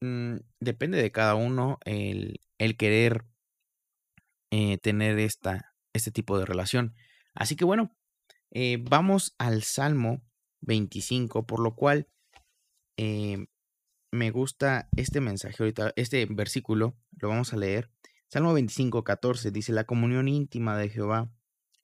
mm, 0.00 0.36
depende 0.60 1.00
de 1.00 1.12
cada 1.12 1.34
uno 1.34 1.78
el, 1.84 2.40
querer 2.76 3.24
eh, 4.50 4.78
tener 4.78 5.18
esta, 5.18 5.74
este 5.92 6.10
tipo 6.10 6.38
de 6.38 6.46
relación. 6.46 6.94
Así 7.34 7.56
que 7.56 7.64
bueno, 7.64 7.96
eh, 8.50 8.78
vamos 8.80 9.34
al 9.38 9.62
Salmo 9.62 10.22
25, 10.62 11.46
por 11.46 11.60
lo 11.60 11.74
cual 11.74 12.08
eh, 12.96 13.46
me 14.10 14.30
gusta 14.30 14.88
este 14.96 15.20
mensaje 15.20 15.56
ahorita, 15.58 15.92
este 15.96 16.26
versículo, 16.26 16.96
lo 17.12 17.28
vamos 17.28 17.52
a 17.52 17.56
leer. 17.56 17.90
Salmo 18.28 18.52
25, 18.52 19.04
14 19.04 19.50
dice, 19.50 19.72
la 19.72 19.84
comunión 19.84 20.28
íntima 20.28 20.76
de 20.76 20.88
Jehová 20.88 21.30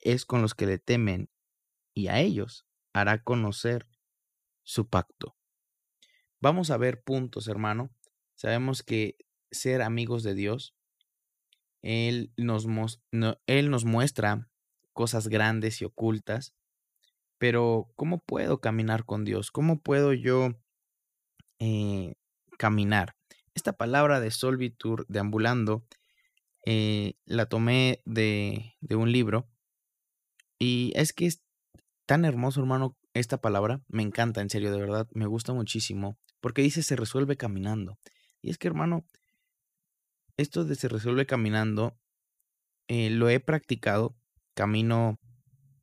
es 0.01 0.25
con 0.25 0.43
los 0.43 0.55
que 0.55 0.67
le 0.67 0.79
temen 0.79 1.31
y 1.95 2.09
a 2.09 2.21
ellos 2.21 2.67
hará 2.93 3.23
conocer 3.23 3.87
su 4.63 4.89
pacto. 4.89 5.37
Vamos 6.41 6.71
a 6.71 6.77
ver 6.77 7.03
puntos, 7.03 7.49
hermano. 7.49 7.91
Sabemos 8.35 8.83
que 8.83 9.17
ser 9.51 9.83
amigos 9.83 10.23
de 10.23 10.35
Dios, 10.35 10.75
Él 11.83 12.33
nos, 12.37 12.67
él 13.47 13.71
nos 13.71 13.85
muestra 13.85 14.49
cosas 14.93 15.29
grandes 15.29 15.81
y 15.81 15.85
ocultas 15.85 16.55
pero, 17.39 17.93
¿cómo 17.97 18.21
puedo 18.21 18.61
caminar 18.61 19.05
con 19.05 19.25
Dios? 19.25 19.51
¿Cómo 19.51 19.81
puedo 19.81 20.13
yo 20.13 20.55
eh, 21.59 22.15
caminar? 22.59 23.17
Esta 23.55 23.75
palabra 23.75 24.19
de 24.21 24.31
solvitur, 24.31 25.05
deambulando, 25.09 25.85
eh, 26.65 27.19
la 27.27 27.47
tomé 27.47 28.01
de, 28.07 28.77
de 28.81 28.97
un 28.97 29.13
libro. 29.13 29.49
Y 30.59 30.93
es 30.95 31.13
que 31.13 31.27
es 31.27 31.43
tan 32.07 32.25
hermoso, 32.25 32.61
hermano, 32.61 32.97
esta 33.13 33.39
palabra. 33.43 33.83
Me 33.89 34.03
encanta, 34.03 34.41
en 34.41 34.49
serio, 34.49 34.73
de 34.73 34.81
verdad. 34.81 35.09
Me 35.13 35.27
gusta 35.27 35.53
muchísimo. 35.53 36.19
Porque 36.41 36.63
dice 36.63 36.83
se 36.83 36.97
resuelve 36.97 37.37
caminando. 37.37 37.99
Y 38.45 38.51
es 38.51 38.59
que, 38.59 38.69
hermano, 38.69 39.07
esto 40.37 40.65
de 40.65 40.75
se 40.75 40.89
resuelve 40.89 41.25
caminando, 41.25 41.99
eh, 42.89 43.09
lo 43.09 43.31
he 43.31 43.41
practicado. 43.41 44.19
Camino 44.53 45.19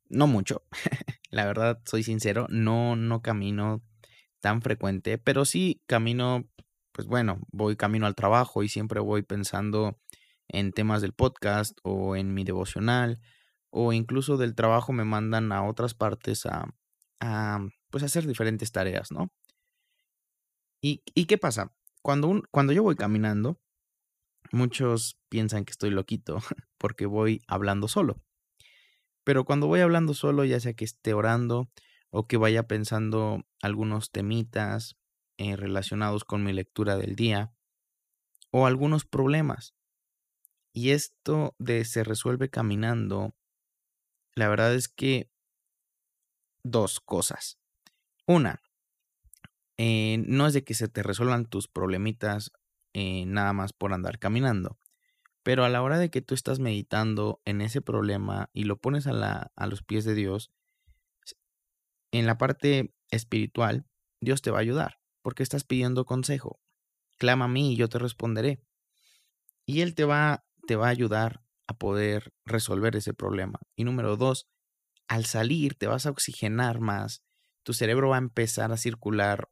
no 0.08 0.28
mucho. 0.28 0.62
La 1.32 1.44
verdad, 1.44 1.82
soy 1.86 2.04
sincero, 2.04 2.46
no, 2.50 2.94
no 2.94 3.20
camino 3.20 3.82
tan 4.38 4.62
frecuente, 4.62 5.18
pero 5.18 5.44
sí 5.44 5.82
camino, 5.88 6.48
pues 6.92 7.08
bueno, 7.08 7.40
voy 7.50 7.74
camino 7.74 8.06
al 8.06 8.14
trabajo 8.14 8.62
y 8.62 8.68
siempre 8.68 9.00
voy 9.00 9.22
pensando 9.22 9.98
en 10.46 10.72
temas 10.72 11.02
del 11.02 11.14
podcast 11.14 11.76
o 11.82 12.14
en 12.14 12.32
mi 12.32 12.44
devocional 12.44 13.20
o 13.70 13.92
incluso 13.92 14.36
del 14.36 14.54
trabajo 14.54 14.92
me 14.92 15.04
mandan 15.04 15.50
a 15.50 15.64
otras 15.64 15.94
partes 15.94 16.46
a, 16.46 16.72
a 17.18 17.58
pues 17.90 18.04
hacer 18.04 18.24
diferentes 18.24 18.70
tareas, 18.70 19.10
¿no? 19.10 19.32
¿Y, 20.80 21.02
y 21.14 21.26
qué 21.26 21.38
pasa? 21.38 21.72
Cuando, 22.02 22.28
un, 22.28 22.42
cuando 22.50 22.72
yo 22.72 22.82
voy 22.82 22.96
caminando, 22.96 23.58
muchos 24.50 25.18
piensan 25.28 25.64
que 25.64 25.70
estoy 25.70 25.90
loquito 25.90 26.38
porque 26.78 27.06
voy 27.06 27.42
hablando 27.46 27.88
solo. 27.88 28.20
Pero 29.24 29.44
cuando 29.44 29.68
voy 29.68 29.80
hablando 29.80 30.14
solo, 30.14 30.44
ya 30.44 30.58
sea 30.60 30.74
que 30.74 30.84
esté 30.84 31.14
orando 31.14 31.70
o 32.10 32.26
que 32.26 32.36
vaya 32.36 32.66
pensando 32.66 33.44
algunos 33.62 34.10
temitas 34.10 34.96
eh, 35.38 35.56
relacionados 35.56 36.24
con 36.24 36.44
mi 36.44 36.52
lectura 36.52 36.96
del 36.96 37.14
día 37.16 37.52
o 38.50 38.66
algunos 38.66 39.04
problemas. 39.04 39.74
Y 40.74 40.90
esto 40.90 41.54
de 41.58 41.84
se 41.84 42.02
resuelve 42.04 42.48
caminando, 42.48 43.34
la 44.34 44.48
verdad 44.48 44.74
es 44.74 44.88
que 44.88 45.30
dos 46.64 47.00
cosas. 47.00 47.58
Una, 48.26 48.61
eh, 49.76 50.22
no 50.26 50.46
es 50.46 50.52
de 50.52 50.64
que 50.64 50.74
se 50.74 50.88
te 50.88 51.02
resuelvan 51.02 51.46
tus 51.46 51.68
problemitas 51.68 52.52
eh, 52.92 53.24
nada 53.26 53.52
más 53.52 53.72
por 53.72 53.92
andar 53.92 54.18
caminando, 54.18 54.78
pero 55.42 55.64
a 55.64 55.68
la 55.68 55.82
hora 55.82 55.98
de 55.98 56.10
que 56.10 56.22
tú 56.22 56.34
estás 56.34 56.58
meditando 56.58 57.40
en 57.44 57.60
ese 57.60 57.80
problema 57.80 58.50
y 58.52 58.64
lo 58.64 58.76
pones 58.76 59.06
a, 59.06 59.12
la, 59.12 59.52
a 59.56 59.66
los 59.66 59.82
pies 59.82 60.04
de 60.04 60.14
Dios, 60.14 60.52
en 62.12 62.26
la 62.26 62.36
parte 62.38 62.94
espiritual, 63.10 63.86
Dios 64.20 64.42
te 64.42 64.50
va 64.50 64.58
a 64.58 64.60
ayudar, 64.60 65.00
porque 65.22 65.42
estás 65.42 65.64
pidiendo 65.64 66.04
consejo. 66.04 66.60
Clama 67.18 67.46
a 67.46 67.48
mí 67.48 67.72
y 67.72 67.76
yo 67.76 67.88
te 67.88 67.98
responderé. 67.98 68.62
Y 69.64 69.80
Él 69.80 69.94
te 69.94 70.04
va, 70.04 70.44
te 70.66 70.76
va 70.76 70.88
a 70.88 70.90
ayudar 70.90 71.42
a 71.66 71.74
poder 71.74 72.32
resolver 72.44 72.96
ese 72.96 73.14
problema. 73.14 73.60
Y 73.76 73.84
número 73.84 74.16
dos, 74.16 74.48
al 75.08 75.24
salir 75.24 75.74
te 75.74 75.86
vas 75.86 76.06
a 76.06 76.10
oxigenar 76.10 76.80
más, 76.80 77.22
tu 77.62 77.72
cerebro 77.72 78.10
va 78.10 78.16
a 78.16 78.18
empezar 78.18 78.72
a 78.72 78.76
circular, 78.76 79.48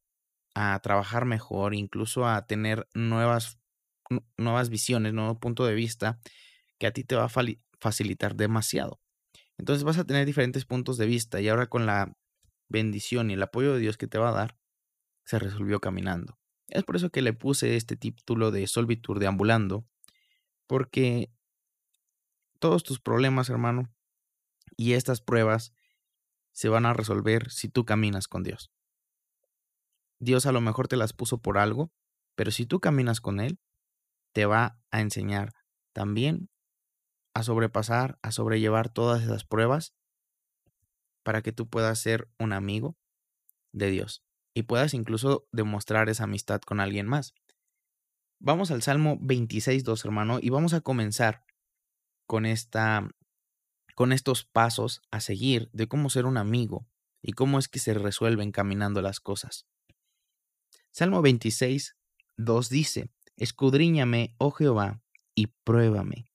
a 0.54 0.78
trabajar 0.80 1.24
mejor, 1.24 1.74
incluso 1.74 2.26
a 2.26 2.46
tener 2.46 2.88
nuevas, 2.94 3.58
nuevas 4.36 4.68
visiones, 4.68 5.12
nuevo 5.12 5.38
punto 5.38 5.64
de 5.64 5.74
vista 5.74 6.20
que 6.78 6.86
a 6.86 6.92
ti 6.92 7.04
te 7.04 7.16
va 7.16 7.24
a 7.24 7.30
facilitar 7.78 8.34
demasiado. 8.34 9.00
Entonces 9.58 9.84
vas 9.84 9.98
a 9.98 10.04
tener 10.04 10.26
diferentes 10.26 10.64
puntos 10.64 10.96
de 10.96 11.06
vista 11.06 11.40
y 11.40 11.48
ahora 11.48 11.66
con 11.66 11.86
la 11.86 12.16
bendición 12.68 13.30
y 13.30 13.34
el 13.34 13.42
apoyo 13.42 13.74
de 13.74 13.80
Dios 13.80 13.98
que 13.98 14.06
te 14.06 14.18
va 14.18 14.30
a 14.30 14.32
dar, 14.32 14.56
se 15.24 15.38
resolvió 15.38 15.80
caminando. 15.80 16.38
Es 16.68 16.84
por 16.84 16.96
eso 16.96 17.10
que 17.10 17.20
le 17.20 17.32
puse 17.32 17.76
este 17.76 17.96
título 17.96 18.50
de 18.50 18.66
Solvitur 18.66 19.18
deambulando, 19.18 19.84
porque 20.66 21.30
todos 22.58 22.84
tus 22.84 23.00
problemas, 23.00 23.50
hermano, 23.50 23.92
y 24.76 24.92
estas 24.92 25.20
pruebas 25.20 25.72
se 26.52 26.68
van 26.68 26.86
a 26.86 26.94
resolver 26.94 27.50
si 27.50 27.68
tú 27.68 27.84
caminas 27.84 28.28
con 28.28 28.42
Dios. 28.42 28.70
Dios 30.20 30.46
a 30.46 30.52
lo 30.52 30.60
mejor 30.60 30.86
te 30.86 30.96
las 30.96 31.12
puso 31.12 31.38
por 31.38 31.58
algo, 31.58 31.90
pero 32.36 32.50
si 32.50 32.66
tú 32.66 32.78
caminas 32.78 33.20
con 33.20 33.40
Él, 33.40 33.58
te 34.32 34.46
va 34.46 34.78
a 34.90 35.00
enseñar 35.00 35.52
también 35.92 36.50
a 37.34 37.42
sobrepasar, 37.42 38.18
a 38.22 38.30
sobrellevar 38.30 38.90
todas 38.90 39.22
esas 39.22 39.44
pruebas 39.44 39.94
para 41.22 41.42
que 41.42 41.52
tú 41.52 41.68
puedas 41.68 41.98
ser 41.98 42.28
un 42.38 42.52
amigo 42.52 42.96
de 43.72 43.90
Dios 43.90 44.22
y 44.54 44.64
puedas 44.64 44.94
incluso 44.94 45.46
demostrar 45.52 46.08
esa 46.08 46.24
amistad 46.24 46.60
con 46.60 46.80
alguien 46.80 47.06
más. 47.06 47.34
Vamos 48.38 48.70
al 48.70 48.82
Salmo 48.82 49.18
26.2, 49.20 50.04
hermano, 50.04 50.38
y 50.40 50.50
vamos 50.50 50.74
a 50.74 50.80
comenzar 50.80 51.44
con 52.26 52.46
esta 52.46 53.08
con 53.94 54.12
estos 54.12 54.44
pasos 54.44 55.02
a 55.10 55.20
seguir 55.20 55.68
de 55.72 55.86
cómo 55.86 56.08
ser 56.08 56.24
un 56.24 56.38
amigo 56.38 56.86
y 57.20 57.32
cómo 57.32 57.58
es 57.58 57.68
que 57.68 57.78
se 57.78 57.92
resuelven 57.92 58.50
caminando 58.50 59.02
las 59.02 59.20
cosas. 59.20 59.66
Salmo 60.92 61.22
26, 61.22 61.96
2 62.36 62.68
dice, 62.68 63.10
Escudriñame, 63.36 64.34
oh 64.38 64.50
Jehová, 64.50 65.02
y 65.34 65.46
pruébame. 65.46 66.30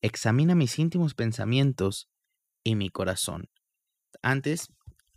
Examina 0.00 0.54
mis 0.54 0.78
íntimos 0.78 1.14
pensamientos 1.14 2.10
y 2.64 2.74
mi 2.74 2.88
corazón. 2.88 3.50
Antes, 4.22 4.72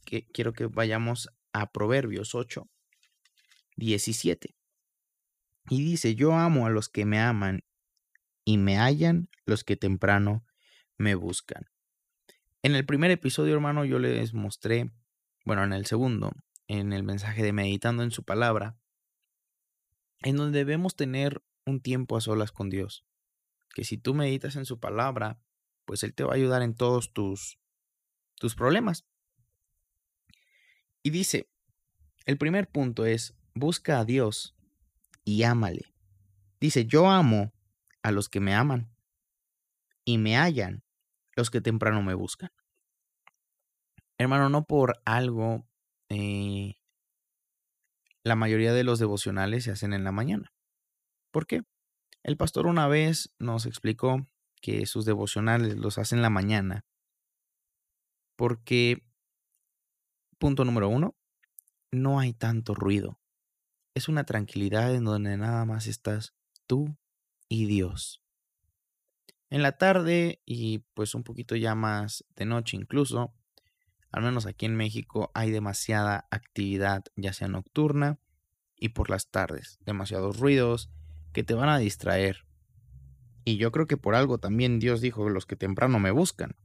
que 0.06 0.28
quiero 0.28 0.54
que 0.54 0.68
vayamos 0.68 1.30
a 1.54 1.72
Proverbios 1.72 2.36
8, 2.36 2.70
17. 3.78 4.56
Y 5.70 5.84
dice, 5.84 6.16
yo 6.16 6.34
amo 6.34 6.68
a 6.68 6.70
los 6.70 6.90
que 6.90 7.06
me 7.06 7.20
aman 7.20 7.64
y 8.44 8.58
me 8.58 8.78
hallan 8.78 9.30
los 9.46 9.64
que 9.64 9.78
temprano 9.78 10.46
me 10.98 11.16
buscan. 11.16 11.66
En 12.62 12.76
el 12.76 12.86
primer 12.86 13.10
episodio, 13.12 13.54
hermano, 13.54 13.86
yo 13.86 14.00
les 14.00 14.34
mostré, 14.34 14.92
bueno, 15.46 15.64
en 15.64 15.74
el 15.74 15.86
segundo, 15.86 16.32
en 16.68 16.94
el 16.94 17.04
mensaje 17.04 17.44
de 17.44 17.54
Meditando 17.54 18.04
en 18.04 18.12
su 18.12 18.24
palabra, 18.24 18.78
en 20.22 20.38
donde 20.38 20.60
debemos 20.60 20.96
tener 20.96 21.44
un 21.66 21.82
tiempo 21.82 22.18
a 22.18 22.22
solas 22.22 22.52
con 22.52 22.70
Dios. 22.70 23.06
Que 23.74 23.84
si 23.84 23.98
tú 23.98 24.14
meditas 24.14 24.56
en 24.56 24.66
su 24.66 24.80
palabra, 24.80 25.40
pues 25.86 26.04
Él 26.04 26.14
te 26.14 26.24
va 26.24 26.34
a 26.34 26.36
ayudar 26.36 26.62
en 26.62 26.76
todos 26.76 27.14
tus, 27.14 27.60
tus 28.36 28.56
problemas. 28.56 29.06
Y 31.04 31.12
dice, 31.12 31.50
el 32.26 32.38
primer 32.38 32.68
punto 32.68 33.06
es, 33.06 33.36
busca 33.54 34.00
a 34.00 34.06
Dios 34.06 34.56
y 35.24 35.44
ámale. 35.44 35.94
Dice, 36.60 36.86
yo 36.86 37.10
amo 37.10 37.54
a 38.02 38.12
los 38.12 38.30
que 38.30 38.40
me 38.40 38.56
aman 38.56 38.92
y 40.04 40.18
me 40.18 40.38
hallan 40.38 40.84
los 41.36 41.50
que 41.50 41.62
temprano 41.62 42.02
me 42.02 42.14
buscan. 42.14 42.52
Hermano, 44.18 44.50
no 44.50 44.66
por 44.66 45.02
algo 45.04 45.68
eh, 46.10 46.76
la 48.24 48.36
mayoría 48.36 48.74
de 48.74 48.84
los 48.84 49.00
devocionales 49.00 49.64
se 49.64 49.72
hacen 49.72 49.94
en 49.94 50.04
la 50.04 50.12
mañana. 50.12 50.54
¿Por 51.32 51.48
qué? 51.48 51.64
El 52.24 52.38
pastor 52.38 52.66
una 52.66 52.88
vez 52.88 53.34
nos 53.40 53.66
explicó 53.66 54.28
que 54.62 54.86
sus 54.86 55.06
devocionales 55.06 55.78
los 55.78 55.98
hacen 55.98 56.20
en 56.20 56.24
la 56.24 56.30
mañana 56.30 56.86
porque, 58.36 59.04
punto 60.38 60.66
número 60.66 60.90
uno, 60.90 61.16
no 61.92 62.20
hay 62.20 62.34
tanto 62.34 62.74
ruido. 62.74 63.20
Es 63.94 64.10
una 64.10 64.26
tranquilidad 64.26 64.94
en 64.94 65.06
donde 65.06 65.38
nada 65.38 65.66
más 65.66 65.88
estás 65.88 66.34
tú 66.68 66.98
y 67.48 67.66
Dios. 67.66 68.22
En 69.50 69.62
la 69.62 69.78
tarde 69.78 70.42
y 70.46 70.80
pues 70.94 71.16
un 71.16 71.24
poquito 71.24 71.56
ya 71.56 71.76
más 71.76 72.26
de 72.36 72.46
noche 72.46 72.76
incluso, 72.76 73.34
al 74.16 74.24
menos 74.24 74.46
aquí 74.46 74.66
en 74.66 74.76
México 74.76 75.30
hay 75.34 75.52
demasiada 75.52 76.28
actividad, 76.32 77.04
ya 77.16 77.34
sea 77.34 77.48
nocturna 77.48 78.18
y 78.78 78.90
por 78.90 79.10
las 79.10 79.30
tardes, 79.30 79.78
demasiados 79.86 80.40
ruidos 80.40 80.90
que 81.34 81.44
te 81.44 81.54
van 81.54 81.70
a 81.70 81.78
distraer. 81.78 82.46
Y 83.44 83.58
yo 83.58 83.72
creo 83.72 83.88
que 83.88 83.98
por 83.98 84.16
algo 84.16 84.38
también 84.38 84.80
Dios 84.80 85.02
dijo 85.02 85.30
los 85.30 85.46
que 85.46 85.56
temprano 85.56 86.00
me 86.00 86.12
buscan 86.12 86.56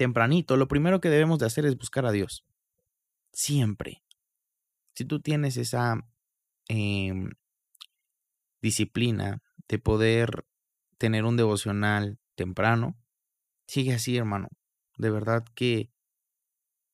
tempranito, 0.00 0.56
lo 0.56 0.66
primero 0.66 0.98
que 1.02 1.10
debemos 1.10 1.38
de 1.38 1.44
hacer 1.44 1.66
es 1.66 1.76
buscar 1.76 2.06
a 2.06 2.10
Dios. 2.10 2.46
Siempre. 3.34 4.02
Si 4.94 5.04
tú 5.04 5.20
tienes 5.20 5.58
esa 5.58 6.08
em, 6.68 7.32
disciplina 8.62 9.42
de 9.68 9.78
poder 9.78 10.46
tener 10.96 11.26
un 11.26 11.36
devocional 11.36 12.18
temprano, 12.34 12.96
sigue 13.66 13.92
así, 13.92 14.16
hermano. 14.16 14.48
De 14.96 15.10
verdad 15.10 15.44
que 15.54 15.90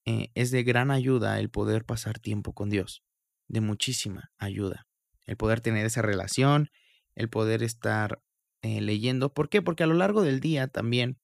eh, 0.06 0.30
es 0.34 0.50
de 0.50 0.62
gran 0.62 0.90
ayuda 0.90 1.38
el 1.40 1.50
poder 1.50 1.84
pasar 1.84 2.18
tiempo 2.18 2.54
con 2.54 2.70
Dios. 2.70 3.02
De 3.48 3.60
muchísima 3.60 4.32
ayuda. 4.38 4.86
El 5.24 5.36
poder 5.36 5.60
tener 5.60 5.84
esa 5.84 6.02
relación, 6.02 6.70
el 7.14 7.28
poder 7.28 7.62
estar 7.62 8.22
eh, 8.62 8.80
leyendo. 8.80 9.34
¿Por 9.34 9.48
qué? 9.48 9.62
Porque 9.62 9.82
a 9.82 9.86
lo 9.86 9.94
largo 9.94 10.22
del 10.22 10.40
día 10.40 10.68
también 10.68 11.18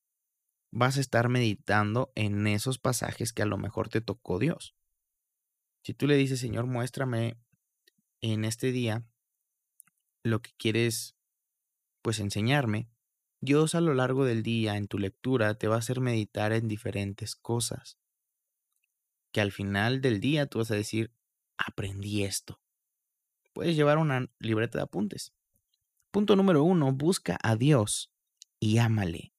vas 0.73 0.97
a 0.97 1.01
estar 1.01 1.29
meditando 1.29 2.12
en 2.16 2.47
esos 2.47 2.79
pasajes 2.79 3.33
que 3.33 3.42
a 3.42 3.47
lo 3.47 3.57
mejor 3.57 3.88
te 3.88 4.01
tocó 4.01 4.38
Dios. 4.38 4.75
Si 5.85 5.95
tú 5.95 6.07
le 6.07 6.16
dices, 6.16 6.40
Señor, 6.40 6.66
muéstrame 6.66 7.37
en 8.21 8.45
este 8.45 8.73
día 8.73 9.05
lo 10.25 10.42
que 10.42 10.53
quieres, 10.57 11.16
pues 12.03 12.21
enseñarme, 12.21 12.88
Dios 13.40 13.75
a 13.75 13.81
lo 13.81 13.92
largo 13.95 14.25
del 14.25 14.42
día 14.42 14.77
en 14.77 14.87
tu 14.87 14.99
lectura 14.99 15.55
te 15.55 15.66
va 15.66 15.77
a 15.77 15.81
hacer 15.81 16.01
meditar 16.01 16.53
en 16.53 16.68
diferentes 16.68 17.35
cosas. 17.35 17.99
Que 19.33 19.40
al 19.40 19.53
final 19.53 20.01
del 20.01 20.21
día 20.21 20.47
tú 20.47 20.59
vas 20.59 20.71
a 20.71 20.77
decir, 20.77 21.12
aprendí 21.57 22.25
esto. 22.25 22.61
Puedes 23.53 23.77
llevar 23.77 23.99
una 23.99 24.31
libreta 24.38 24.79
de 24.79 24.85
apuntes. 24.85 25.33
Punto 26.11 26.37
número 26.37 26.62
uno, 26.62 26.92
busca 26.92 27.38
a 27.42 27.57
Dios 27.57 28.12
y 28.61 28.79
ámale. 28.79 29.33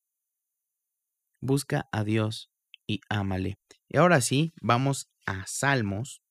Busca 1.39 1.87
a 1.91 2.03
Dios 2.03 2.51
y 2.87 3.01
ámale. 3.09 3.59
Y 3.87 3.97
ahora 3.97 4.21
sí, 4.21 4.53
vamos 4.61 5.11
a 5.25 5.45
Salmos 5.45 6.23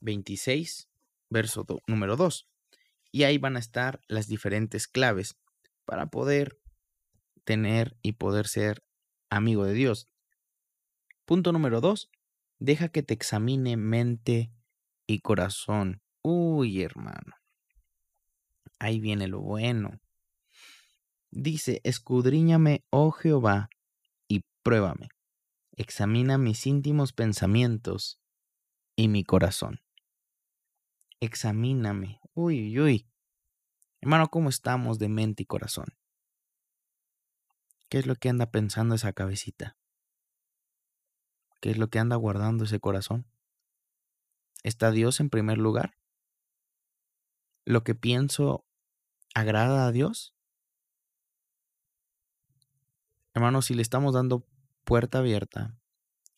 26, 0.00 0.88
verso 1.30 1.64
número 1.86 2.16
2. 2.16 2.48
Y 3.12 3.24
ahí 3.24 3.38
van 3.38 3.56
a 3.56 3.60
estar 3.60 4.00
las 4.08 4.26
diferentes 4.26 4.88
claves 4.88 5.36
para 5.84 6.06
poder 6.06 6.58
tener 7.44 7.96
y 8.02 8.12
poder 8.12 8.48
ser 8.48 8.84
amigo 9.30 9.64
de 9.64 9.74
Dios. 9.74 10.08
Punto 11.24 11.52
número 11.52 11.80
2. 11.80 12.10
Deja 12.64 12.90
que 12.90 13.02
te 13.02 13.12
examine 13.12 13.76
mente 13.76 14.52
y 15.08 15.18
corazón. 15.18 16.00
Uy, 16.22 16.82
hermano. 16.82 17.34
Ahí 18.78 19.00
viene 19.00 19.26
lo 19.26 19.40
bueno. 19.40 19.98
Dice, 21.32 21.80
escudriñame, 21.82 22.84
oh 22.90 23.10
Jehová, 23.10 23.68
Pruébame, 24.62 25.08
examina 25.72 26.38
mis 26.38 26.68
íntimos 26.68 27.12
pensamientos 27.12 28.20
y 28.94 29.08
mi 29.08 29.24
corazón. 29.24 29.80
examíname. 31.18 32.20
Uy, 32.34 32.78
uy. 32.78 33.08
Hermano, 34.00 34.28
¿cómo 34.28 34.48
estamos 34.50 35.00
de 35.00 35.08
mente 35.08 35.42
y 35.42 35.46
corazón? 35.46 35.86
¿Qué 37.88 37.98
es 37.98 38.06
lo 38.06 38.14
que 38.14 38.28
anda 38.28 38.52
pensando 38.52 38.94
esa 38.94 39.12
cabecita? 39.12 39.76
¿Qué 41.62 41.70
es 41.70 41.78
lo 41.78 41.88
que 41.88 42.00
anda 42.00 42.16
guardando 42.16 42.64
ese 42.64 42.80
corazón? 42.80 43.24
¿Está 44.64 44.90
Dios 44.90 45.20
en 45.20 45.30
primer 45.30 45.58
lugar? 45.58 45.96
¿Lo 47.64 47.84
que 47.84 47.94
pienso 47.94 48.66
agrada 49.32 49.86
a 49.86 49.92
Dios? 49.92 50.34
Hermano, 53.32 53.62
si 53.62 53.74
le 53.74 53.82
estamos 53.82 54.12
dando 54.12 54.44
puerta 54.82 55.18
abierta 55.18 55.78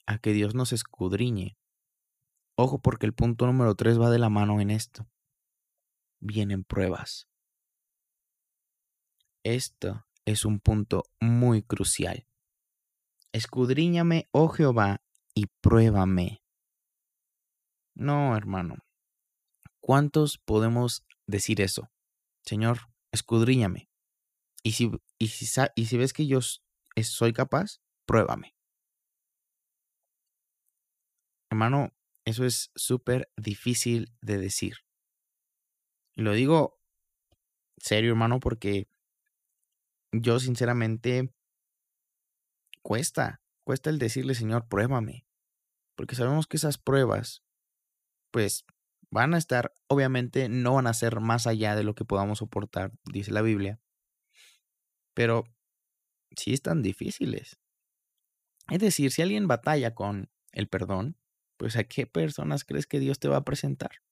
a 0.05 0.19
que 0.19 0.35
Dios 0.35 0.55
nos 0.55 0.75
escudriñe, 0.75 1.57
ojo 2.55 2.83
porque 2.83 3.07
el 3.07 3.15
punto 3.15 3.47
número 3.47 3.75
tres 3.77 3.99
va 3.99 4.11
de 4.11 4.19
la 4.19 4.29
mano 4.29 4.61
en 4.61 4.71
esto. 4.71 5.09
Vienen 6.21 6.65
pruebas. 6.65 7.31
Esto 9.43 10.05
es 10.27 10.45
un 10.45 10.61
punto 10.61 11.05
muy 11.19 11.63
crucial. 11.63 12.27
Escudriñame, 13.33 14.29
oh 14.31 14.49
Jehová, 14.49 15.04
y 15.35 15.47
pruébame. 15.61 16.43
No, 17.95 18.37
hermano. 18.37 18.77
¿Cuántos 19.81 20.39
podemos 20.39 21.05
decir 21.27 21.61
eso? 21.61 21.91
Señor, 22.43 22.79
escudriñame. 23.13 23.89
Y 24.63 24.73
si, 24.73 24.91
y 25.19 25.29
si, 25.29 25.47
y 25.75 25.87
si 25.87 25.97
ves 25.97 26.13
que 26.13 26.27
yo 26.27 26.41
soy 26.41 27.33
capaz, 27.33 27.81
pruébame. 28.07 28.55
Hermano, 31.51 31.93
eso 32.25 32.45
es 32.45 32.71
súper 32.75 33.31
difícil 33.37 34.13
de 34.23 34.39
decir. 34.39 34.79
Y 36.17 36.23
lo 36.23 36.33
digo 36.33 36.81
serio, 37.77 38.11
hermano, 38.11 38.41
porque 38.41 38.89
yo 40.13 40.41
sinceramente 40.41 41.35
cuesta, 42.83 43.43
cuesta 43.65 43.91
el 43.91 43.99
decirle, 43.99 44.35
Señor, 44.35 44.69
pruébame. 44.69 45.27
Porque 45.97 46.15
sabemos 46.15 46.47
que 46.47 46.57
esas 46.57 46.79
pruebas, 46.79 47.43
pues, 48.31 48.65
van 49.11 49.35
a 49.35 49.39
estar, 49.39 49.73
obviamente, 49.89 50.49
no 50.49 50.75
van 50.75 50.87
a 50.87 50.95
ser 50.95 51.21
más 51.21 51.47
allá 51.47 51.77
de 51.77 51.85
lo 51.85 51.95
que 51.95 52.05
podamos 52.05 52.39
soportar, 52.39 52.93
dice 53.05 53.33
la 53.33 53.43
Biblia. 53.43 53.81
Pero 55.15 55.45
sí 56.37 56.53
están 56.53 56.83
difíciles. 56.83 57.61
Es 58.71 58.81
decir, 58.81 59.13
si 59.13 59.23
alguien 59.23 59.47
batalla 59.47 59.95
con 59.95 60.31
el 60.53 60.69
perdón, 60.69 61.17
pues 61.57 61.77
a 61.77 61.85
qué 61.85 62.07
personas 62.07 62.65
crees 62.65 62.87
que 62.87 62.99
Dios 62.99 63.19
te 63.19 63.29
va 63.29 63.39
a 63.39 63.45
presentar? 63.45 64.03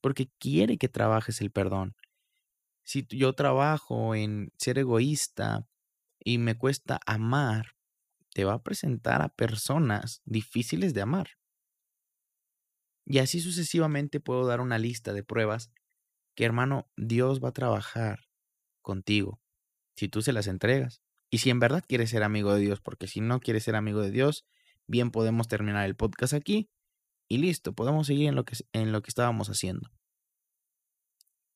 Porque 0.00 0.30
quiere 0.38 0.78
que 0.78 0.88
trabajes 0.88 1.40
el 1.40 1.50
perdón. 1.50 1.94
Si 2.84 3.06
yo 3.08 3.34
trabajo 3.34 4.14
en 4.14 4.52
ser 4.58 4.78
egoísta 4.78 5.68
y 6.18 6.38
me 6.38 6.56
cuesta 6.56 6.98
amar, 7.06 7.76
te 8.32 8.44
va 8.44 8.54
a 8.54 8.62
presentar 8.62 9.22
a 9.22 9.28
personas 9.28 10.22
difíciles 10.24 10.94
de 10.94 11.02
amar. 11.02 11.30
Y 13.04 13.18
así 13.18 13.40
sucesivamente 13.40 14.20
puedo 14.20 14.46
dar 14.46 14.60
una 14.60 14.78
lista 14.78 15.12
de 15.12 15.24
pruebas 15.24 15.72
que, 16.36 16.44
hermano, 16.44 16.90
Dios 16.96 17.42
va 17.42 17.48
a 17.48 17.52
trabajar 17.52 18.28
contigo 18.82 19.40
si 19.96 20.08
tú 20.08 20.22
se 20.22 20.32
las 20.32 20.46
entregas. 20.46 21.02
Y 21.30 21.38
si 21.38 21.50
en 21.50 21.60
verdad 21.60 21.84
quieres 21.86 22.10
ser 22.10 22.22
amigo 22.22 22.54
de 22.54 22.60
Dios, 22.60 22.80
porque 22.80 23.06
si 23.06 23.20
no 23.20 23.40
quieres 23.40 23.64
ser 23.64 23.76
amigo 23.76 24.00
de 24.00 24.10
Dios, 24.10 24.46
bien 24.86 25.10
podemos 25.10 25.48
terminar 25.48 25.86
el 25.86 25.96
podcast 25.96 26.34
aquí 26.34 26.70
y 27.28 27.38
listo, 27.38 27.72
podemos 27.72 28.08
seguir 28.08 28.28
en 28.28 28.34
lo 28.34 28.44
que, 28.44 28.56
en 28.72 28.90
lo 28.90 29.02
que 29.02 29.10
estábamos 29.10 29.48
haciendo. 29.48 29.90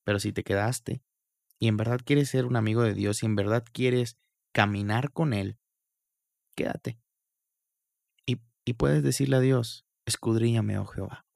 Pero 0.04 0.20
si 0.20 0.32
te 0.32 0.44
quedaste 0.44 1.02
y 1.58 1.68
en 1.68 1.76
verdad 1.76 2.00
quieres 2.04 2.28
ser 2.28 2.46
un 2.46 2.56
amigo 2.56 2.82
de 2.82 2.94
Dios 2.94 3.22
y 3.22 3.26
en 3.26 3.34
verdad 3.34 3.64
quieres 3.72 4.16
caminar 4.52 5.12
con 5.12 5.32
Él, 5.32 5.58
quédate. 6.55 6.99
Y, 8.27 8.40
y 8.64 8.75
puedes 8.75 9.03
decirle 9.03 9.37
a 9.37 9.40
Dios, 9.40 9.87
escudriñame, 10.07 10.79
oh 10.79 10.87
Jehová. 10.87 11.27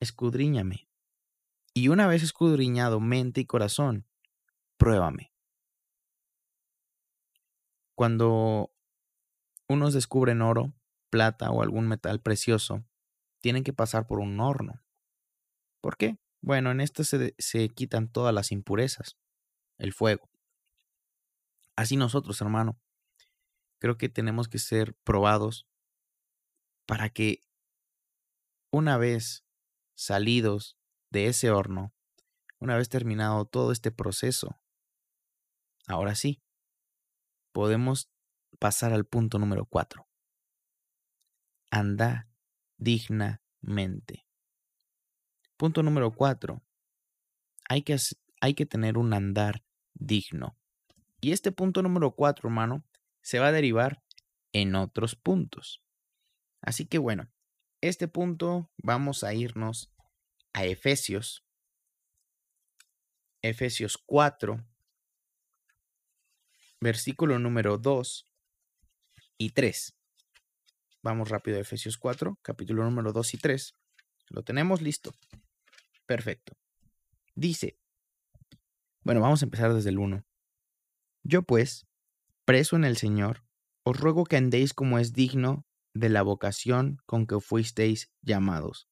Escudriñame. 0.00 0.88
Y 1.72 1.88
una 1.88 2.06
vez 2.06 2.22
escudriñado 2.22 3.00
mente 3.00 3.40
y 3.40 3.46
corazón, 3.46 4.06
pruébame. 4.76 5.32
Cuando 7.96 8.72
unos 9.68 9.94
descubren 9.94 10.42
oro, 10.42 10.72
plata 11.10 11.50
o 11.50 11.62
algún 11.62 11.88
metal 11.88 12.20
precioso, 12.20 12.84
tienen 13.40 13.64
que 13.64 13.72
pasar 13.72 14.06
por 14.06 14.18
un 14.18 14.38
horno. 14.40 14.82
¿Por 15.80 15.96
qué? 15.96 16.18
Bueno, 16.42 16.70
en 16.70 16.80
esto 16.80 17.04
se, 17.04 17.34
se 17.38 17.68
quitan 17.68 18.10
todas 18.10 18.34
las 18.34 18.52
impurezas, 18.52 19.16
el 19.78 19.92
fuego. 19.92 20.28
Así 21.76 21.96
nosotros, 21.96 22.40
hermano, 22.40 22.78
creo 23.84 23.98
que 23.98 24.08
tenemos 24.08 24.48
que 24.48 24.58
ser 24.58 24.94
probados 25.04 25.68
para 26.86 27.10
que 27.10 27.42
una 28.72 28.96
vez 28.96 29.44
salidos 29.94 30.78
de 31.10 31.26
ese 31.26 31.50
horno, 31.50 31.92
una 32.58 32.78
vez 32.78 32.88
terminado 32.88 33.44
todo 33.44 33.72
este 33.72 33.90
proceso, 33.92 34.58
ahora 35.86 36.14
sí, 36.14 36.42
podemos 37.52 38.10
pasar 38.58 38.94
al 38.94 39.04
punto 39.04 39.38
número 39.38 39.66
cuatro. 39.66 40.08
Anda 41.70 42.26
dignamente. 42.78 44.26
Punto 45.58 45.82
número 45.82 46.10
cuatro. 46.10 46.62
Hay 47.68 47.82
que, 47.82 47.98
hay 48.40 48.54
que 48.54 48.64
tener 48.64 48.96
un 48.96 49.12
andar 49.12 49.62
digno. 49.92 50.56
Y 51.20 51.32
este 51.32 51.52
punto 51.52 51.82
número 51.82 52.12
cuatro, 52.12 52.48
hermano, 52.48 52.82
se 53.24 53.38
va 53.38 53.48
a 53.48 53.52
derivar 53.52 54.02
en 54.52 54.74
otros 54.74 55.16
puntos. 55.16 55.82
Así 56.60 56.86
que 56.86 56.98
bueno, 56.98 57.32
este 57.80 58.06
punto 58.06 58.70
vamos 58.76 59.24
a 59.24 59.34
irnos 59.34 59.90
a 60.52 60.64
Efesios. 60.66 61.42
Efesios 63.42 63.98
4, 63.98 64.64
versículo 66.80 67.38
número 67.38 67.78
2 67.78 68.26
y 69.38 69.50
3. 69.50 69.96
Vamos 71.02 71.28
rápido 71.30 71.58
a 71.58 71.60
Efesios 71.60 71.98
4, 71.98 72.38
capítulo 72.42 72.84
número 72.84 73.12
2 73.12 73.34
y 73.34 73.38
3. 73.38 73.74
Lo 74.28 74.42
tenemos 74.44 74.80
listo. 74.80 75.14
Perfecto. 76.06 76.56
Dice, 77.34 77.78
bueno, 79.02 79.20
vamos 79.20 79.42
a 79.42 79.46
empezar 79.46 79.74
desde 79.74 79.90
el 79.90 79.98
1. 79.98 80.24
Yo 81.22 81.42
pues, 81.42 81.86
preso 82.44 82.76
en 82.76 82.84
el 82.84 82.96
Señor, 82.96 83.44
os 83.84 83.98
ruego 83.98 84.24
que 84.24 84.36
andéis 84.36 84.74
como 84.74 84.98
es 84.98 85.12
digno 85.12 85.66
de 85.94 86.08
la 86.08 86.22
vocación 86.22 86.98
con 87.06 87.26
que 87.26 87.40
fuisteis 87.40 88.10
llamados. 88.22 88.88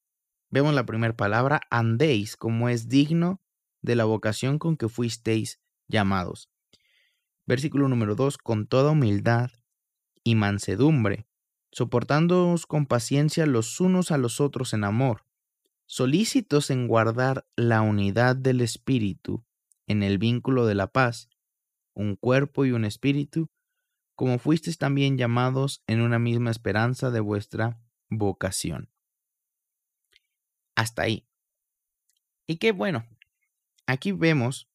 Vemos 0.49 0.73
la 0.73 0.85
primera 0.85 1.15
palabra, 1.15 1.61
andéis 1.69 2.37
como 2.37 2.69
es 2.69 2.87
digno 2.87 3.41
de 3.81 3.95
la 3.95 4.05
vocación 4.05 4.59
con 4.59 4.77
que 4.77 4.87
fuisteis 4.87 5.59
llamados. 5.87 6.49
Versículo 7.45 7.89
número 7.89 8.15
2, 8.15 8.37
con 8.37 8.67
toda 8.67 8.91
humildad 8.91 9.51
y 10.23 10.35
mansedumbre, 10.35 11.27
soportándoos 11.71 12.65
con 12.65 12.85
paciencia 12.85 13.45
los 13.45 13.79
unos 13.81 14.11
a 14.11 14.17
los 14.17 14.39
otros 14.39 14.73
en 14.73 14.83
amor, 14.83 15.25
solícitos 15.85 16.69
en 16.69 16.87
guardar 16.87 17.45
la 17.55 17.81
unidad 17.81 18.35
del 18.35 18.61
Espíritu 18.61 19.43
en 19.87 20.03
el 20.03 20.17
vínculo 20.17 20.65
de 20.65 20.75
la 20.75 20.87
paz, 20.87 21.29
un 21.93 22.15
cuerpo 22.15 22.65
y 22.65 22.71
un 22.71 22.85
espíritu, 22.85 23.49
como 24.15 24.39
fuisteis 24.39 24.77
también 24.77 25.17
llamados 25.17 25.83
en 25.87 26.01
una 26.01 26.19
misma 26.19 26.51
esperanza 26.51 27.11
de 27.11 27.19
vuestra 27.19 27.79
vocación. 28.09 28.89
Hasta 30.75 31.03
ahí. 31.03 31.27
Y 32.47 32.57
qué 32.57 32.71
bueno, 32.71 33.05
aquí 33.87 34.11
vemos 34.11 34.67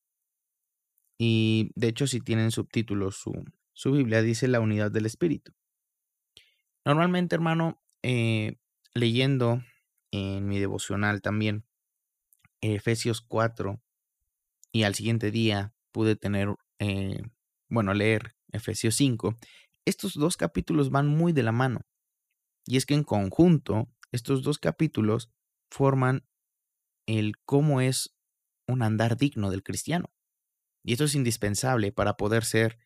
y 1.18 1.72
de 1.74 1.88
hecho, 1.88 2.06
si 2.06 2.20
tienen 2.20 2.52
subtítulos, 2.52 3.16
su, 3.16 3.44
su 3.72 3.92
Biblia 3.92 4.22
dice 4.22 4.46
la 4.46 4.60
unidad 4.60 4.92
del 4.92 5.06
Espíritu. 5.06 5.52
Normalmente, 6.84 7.34
hermano, 7.34 7.82
eh, 8.02 8.56
leyendo 8.94 9.62
en 10.12 10.46
mi 10.48 10.60
devocional 10.60 11.20
también 11.20 11.66
Efesios 12.60 13.20
4 13.20 13.82
y 14.72 14.84
al 14.84 14.94
siguiente 14.94 15.30
día 15.30 15.74
pude 15.90 16.14
tener, 16.14 16.54
eh, 16.78 17.22
bueno, 17.68 17.94
leer 17.94 18.34
Efesios 18.52 18.94
5, 18.96 19.36
estos 19.86 20.14
dos 20.14 20.36
capítulos 20.36 20.90
van 20.90 21.08
muy 21.08 21.32
de 21.32 21.42
la 21.42 21.52
mano. 21.52 21.80
Y 22.66 22.76
es 22.76 22.86
que 22.86 22.94
en 22.94 23.04
conjunto, 23.04 23.88
estos 24.12 24.42
dos 24.42 24.58
capítulos 24.58 25.30
forman 25.70 26.26
el 27.06 27.38
cómo 27.44 27.80
es 27.80 28.14
un 28.66 28.82
andar 28.82 29.16
digno 29.16 29.50
del 29.50 29.62
cristiano. 29.62 30.12
Y 30.84 30.92
esto 30.92 31.04
es 31.04 31.14
indispensable 31.14 31.92
para 31.92 32.16
poder 32.16 32.44
ser, 32.44 32.78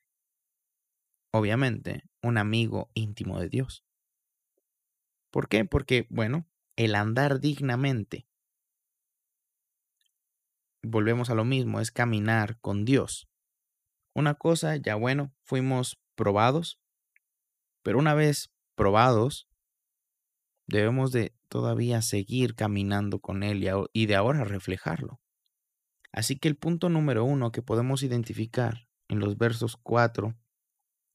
obviamente, 1.33 2.05
un 2.23 2.39
amigo 2.39 2.91
íntimo 2.95 3.41
de 3.41 3.49
Dios. 3.49 3.85
¿Por 5.31 5.49
qué? 5.49 5.65
Porque, 5.65 6.07
bueno, 6.11 6.47
el 6.77 6.95
andar 6.95 7.41
dignamente 7.41 8.27
volvemos 10.83 11.31
a 11.31 11.35
lo 11.35 11.45
mismo, 11.45 11.81
es 11.81 11.91
caminar 11.91 12.59
con 12.61 12.85
Dios. 12.85 13.29
Una 14.15 14.35
cosa, 14.35 14.77
ya 14.77 14.95
bueno, 14.95 15.33
fuimos 15.43 15.99
probados, 16.15 16.79
pero 17.83 17.99
una 17.99 18.15
vez 18.15 18.51
probados, 18.75 19.49
debemos 20.67 21.13
de 21.13 21.35
todavía 21.49 22.03
seguir 22.03 22.55
caminando 22.55 23.21
con 23.21 23.43
Él 23.43 23.67
y 23.93 24.07
de 24.07 24.17
ahora 24.17 24.45
reflejarlo. 24.45 25.21
Así 26.13 26.39
que 26.39 26.49
el 26.49 26.57
punto 26.57 26.89
número 26.89 27.25
uno 27.25 27.53
que 27.53 27.63
podemos 27.63 28.03
identificar 28.03 28.87
en 29.09 29.19
los 29.19 29.39
versos 29.39 29.77
4, 29.83 30.35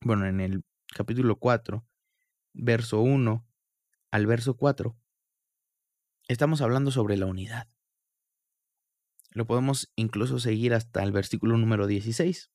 bueno, 0.01 0.25
en 0.25 0.39
el 0.39 0.63
capítulo 0.93 1.37
4, 1.37 1.85
verso 2.53 3.01
1 3.01 3.47
al 4.11 4.25
verso 4.25 4.57
4, 4.57 4.97
estamos 6.27 6.61
hablando 6.61 6.91
sobre 6.91 7.17
la 7.17 7.27
unidad. 7.27 7.67
Lo 9.31 9.45
podemos 9.45 9.91
incluso 9.95 10.39
seguir 10.39 10.73
hasta 10.73 11.03
el 11.03 11.11
versículo 11.11 11.57
número 11.57 11.85
16. 11.85 12.49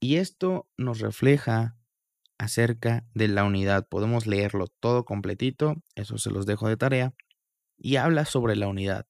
Y 0.00 0.16
esto 0.16 0.68
nos 0.76 1.00
refleja 1.00 1.76
acerca 2.38 3.06
de 3.14 3.28
la 3.28 3.44
unidad. 3.44 3.88
Podemos 3.88 4.26
leerlo 4.26 4.66
todo 4.68 5.04
completito, 5.04 5.82
eso 5.94 6.18
se 6.18 6.30
los 6.30 6.46
dejo 6.46 6.68
de 6.68 6.76
tarea, 6.76 7.14
y 7.78 7.96
habla 7.96 8.24
sobre 8.24 8.56
la 8.56 8.68
unidad. 8.68 9.06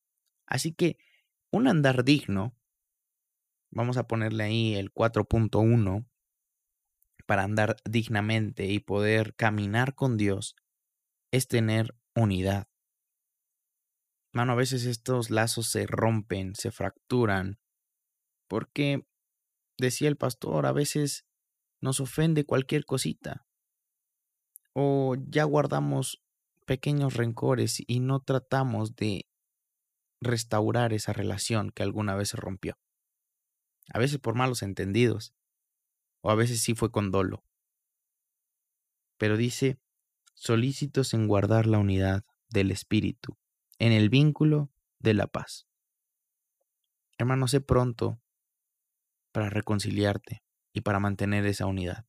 Así 0.46 0.72
que 0.72 0.98
un 1.50 1.66
andar 1.68 2.04
digno, 2.04 2.54
vamos 3.70 3.96
a 3.96 4.06
ponerle 4.06 4.44
ahí 4.44 4.74
el 4.74 4.92
4.1, 4.92 6.06
para 7.26 7.42
andar 7.42 7.76
dignamente 7.84 8.66
y 8.66 8.78
poder 8.78 9.34
caminar 9.34 9.94
con 9.94 10.16
Dios, 10.16 10.54
es 11.32 11.48
tener 11.48 11.94
unidad. 12.14 12.68
Mano, 14.32 14.52
a 14.52 14.56
veces 14.56 14.84
estos 14.84 15.30
lazos 15.30 15.68
se 15.68 15.86
rompen, 15.86 16.54
se 16.54 16.70
fracturan, 16.70 17.58
porque, 18.48 19.06
decía 19.78 20.08
el 20.08 20.16
pastor, 20.16 20.66
a 20.66 20.72
veces 20.72 21.24
nos 21.80 22.00
ofende 22.00 22.44
cualquier 22.44 22.84
cosita. 22.84 23.46
O 24.72 25.16
ya 25.28 25.44
guardamos 25.44 26.22
pequeños 26.66 27.14
rencores 27.14 27.82
y 27.86 28.00
no 28.00 28.20
tratamos 28.20 28.96
de 28.96 29.26
restaurar 30.20 30.92
esa 30.92 31.12
relación 31.12 31.70
que 31.70 31.82
alguna 31.82 32.14
vez 32.14 32.30
se 32.30 32.36
rompió. 32.36 32.78
A 33.92 33.98
veces 33.98 34.18
por 34.18 34.34
malos 34.34 34.62
entendidos, 34.62 35.32
o 36.20 36.30
a 36.30 36.34
veces 36.34 36.60
sí 36.60 36.74
fue 36.74 36.90
con 36.90 37.10
dolo. 37.10 37.44
Pero 39.16 39.36
dice, 39.36 39.78
solícitos 40.34 41.14
en 41.14 41.28
guardar 41.28 41.66
la 41.66 41.78
unidad 41.78 42.24
del 42.48 42.70
Espíritu, 42.70 43.38
en 43.78 43.92
el 43.92 44.10
vínculo 44.10 44.70
de 44.98 45.14
la 45.14 45.26
paz. 45.26 45.66
Hermano, 47.18 47.48
sé 47.48 47.60
pronto 47.60 48.20
para 49.36 49.50
reconciliarte 49.50 50.42
y 50.72 50.80
para 50.80 50.98
mantener 50.98 51.44
esa 51.44 51.66
unidad. 51.66 52.06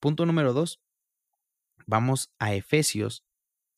Punto 0.00 0.26
número 0.26 0.52
dos. 0.52 0.82
Vamos 1.86 2.30
a 2.38 2.52
Efesios 2.52 3.24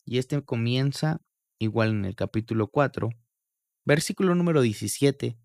y 0.04 0.18
este 0.18 0.44
comienza 0.44 1.20
igual 1.60 1.90
en 1.90 2.04
el 2.04 2.16
capítulo 2.16 2.66
4, 2.66 3.10
versículo 3.84 4.34
número 4.34 4.60
17 4.60 5.38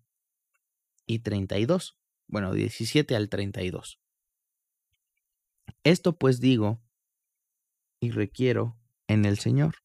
y 1.06 1.18
32. 1.20 1.96
Bueno, 2.26 2.52
17 2.52 3.14
al 3.14 3.28
32. 3.28 4.00
Esto 5.84 6.18
pues 6.18 6.40
digo 6.40 6.82
y 8.00 8.10
requiero 8.10 8.76
en 9.06 9.24
el 9.24 9.38
Señor, 9.38 9.76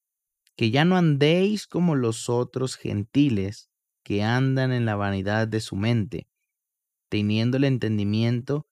que 0.56 0.72
ya 0.72 0.84
no 0.84 0.98
andéis 0.98 1.68
como 1.68 1.94
los 1.94 2.28
otros 2.28 2.76
gentiles 2.76 3.70
que 4.02 4.24
andan 4.24 4.72
en 4.72 4.88
la 4.88 4.96
vanidad 4.96 5.48
de 5.48 5.62
su 5.62 5.76
mente, 5.76 6.28
teniendo 7.10 7.58
el 7.58 7.64
entendimiento 7.64 8.68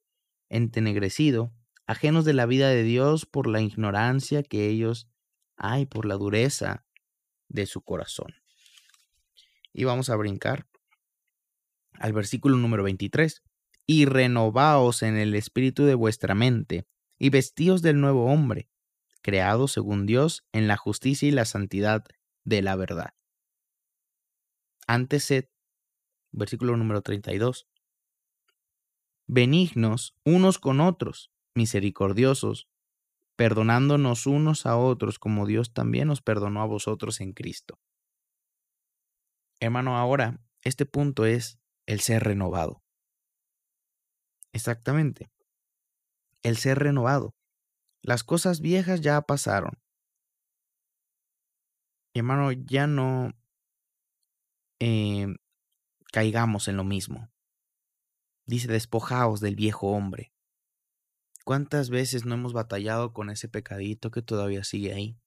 entenegrecido, 0.49 1.53
ajenos 1.87 2.25
de 2.25 2.33
la 2.33 2.45
vida 2.45 2.69
de 2.69 2.83
Dios 2.83 3.25
por 3.25 3.47
la 3.47 3.61
ignorancia 3.61 4.43
que 4.43 4.67
ellos 4.67 5.07
hay, 5.57 5.85
por 5.85 6.05
la 6.05 6.15
dureza 6.15 6.85
de 7.47 7.65
su 7.65 7.81
corazón. 7.81 8.33
Y 9.73 9.83
vamos 9.83 10.09
a 10.09 10.15
brincar 10.15 10.67
al 11.93 12.13
versículo 12.13 12.57
número 12.57 12.83
23. 12.83 13.43
Y 13.87 14.05
renovaos 14.05 15.03
en 15.03 15.15
el 15.15 15.35
espíritu 15.35 15.85
de 15.85 15.93
vuestra 15.93 16.33
mente, 16.33 16.87
y 17.19 17.29
vestíos 17.29 17.81
del 17.81 18.01
nuevo 18.01 18.25
hombre, 18.25 18.67
creado 19.21 19.67
según 19.67 20.05
Dios 20.05 20.43
en 20.53 20.67
la 20.67 20.75
justicia 20.75 21.27
y 21.27 21.31
la 21.31 21.45
santidad 21.45 22.03
de 22.43 22.61
la 22.61 22.75
verdad. 22.75 23.13
Antes 24.87 25.31
versículo 26.31 26.75
número 26.77 27.01
32, 27.01 27.67
benignos 29.27 30.15
unos 30.23 30.59
con 30.59 30.81
otros, 30.81 31.31
misericordiosos, 31.55 32.67
perdonándonos 33.35 34.27
unos 34.27 34.65
a 34.65 34.77
otros 34.77 35.19
como 35.19 35.45
Dios 35.45 35.73
también 35.73 36.07
nos 36.07 36.21
perdonó 36.21 36.61
a 36.61 36.65
vosotros 36.65 37.21
en 37.21 37.33
Cristo. 37.33 37.79
Hermano, 39.59 39.97
ahora 39.97 40.39
este 40.63 40.85
punto 40.85 41.25
es 41.25 41.59
el 41.85 41.99
ser 41.99 42.23
renovado. 42.23 42.81
Exactamente. 44.53 45.29
El 46.43 46.57
ser 46.57 46.79
renovado. 46.79 47.35
Las 48.01 48.23
cosas 48.23 48.61
viejas 48.61 49.01
ya 49.01 49.21
pasaron. 49.21 49.81
hermano, 52.13 52.51
ya 52.53 52.87
no 52.87 53.33
eh, 54.79 55.27
caigamos 56.13 56.67
en 56.67 56.77
lo 56.77 56.83
mismo. 56.83 57.29
Dice, 58.47 58.67
despojaos 58.67 59.39
del 59.39 59.55
viejo 59.55 59.87
hombre. 59.87 60.31
¿Cuántas 61.43 61.89
veces 61.89 62.25
no 62.25 62.35
hemos 62.35 62.53
batallado 62.53 63.13
con 63.13 63.29
ese 63.29 63.47
pecadito 63.47 64.11
que 64.11 64.21
todavía 64.21 64.63
sigue 64.63 64.93
ahí? 64.93 65.19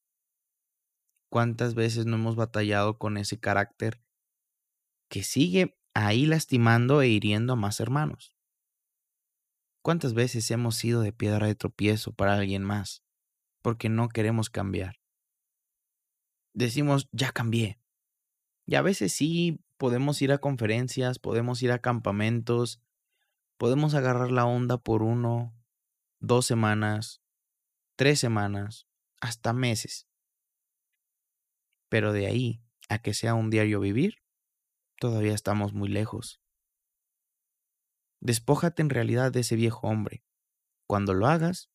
¿Cuántas 1.30 1.74
veces 1.74 2.06
no 2.06 2.16
hemos 2.16 2.36
batallado 2.36 2.98
con 2.98 3.16
ese 3.16 3.38
carácter 3.38 4.02
que 5.08 5.22
sigue 5.22 5.78
ahí 5.94 6.26
lastimando 6.26 7.02
e 7.02 7.08
hiriendo 7.08 7.52
a 7.52 7.56
más 7.56 7.80
hermanos? 7.80 8.34
¿Cuántas 9.82 10.14
veces 10.14 10.50
hemos 10.50 10.76
sido 10.76 11.02
de 11.02 11.12
piedra 11.12 11.46
de 11.46 11.54
tropiezo 11.54 12.12
para 12.12 12.34
alguien 12.34 12.62
más 12.62 13.04
porque 13.62 13.88
no 13.88 14.08
queremos 14.08 14.50
cambiar? 14.50 15.00
Decimos, 16.54 17.08
ya 17.12 17.32
cambié. 17.32 17.78
Y 18.66 18.74
a 18.74 18.82
veces 18.82 19.12
sí 19.12 19.60
podemos 19.76 20.20
ir 20.20 20.32
a 20.32 20.38
conferencias, 20.38 21.18
podemos 21.18 21.62
ir 21.62 21.72
a 21.72 21.78
campamentos, 21.78 22.82
podemos 23.58 23.94
agarrar 23.94 24.30
la 24.30 24.46
onda 24.46 24.78
por 24.78 25.02
uno, 25.02 25.52
dos 26.20 26.46
semanas, 26.46 27.20
tres 27.96 28.20
semanas, 28.20 28.86
hasta 29.20 29.52
meses. 29.52 30.08
Pero 31.88 32.12
de 32.12 32.26
ahí 32.26 32.62
a 32.88 33.00
que 33.00 33.12
sea 33.12 33.34
un 33.34 33.50
diario 33.50 33.80
vivir, 33.80 34.22
todavía 34.98 35.34
estamos 35.34 35.74
muy 35.74 35.88
lejos. 35.88 36.40
Despójate 38.20 38.82
en 38.82 38.90
realidad 38.90 39.32
de 39.32 39.40
ese 39.40 39.56
viejo 39.56 39.88
hombre. 39.88 40.24
Cuando 40.86 41.12
lo 41.12 41.26
hagas, 41.26 41.70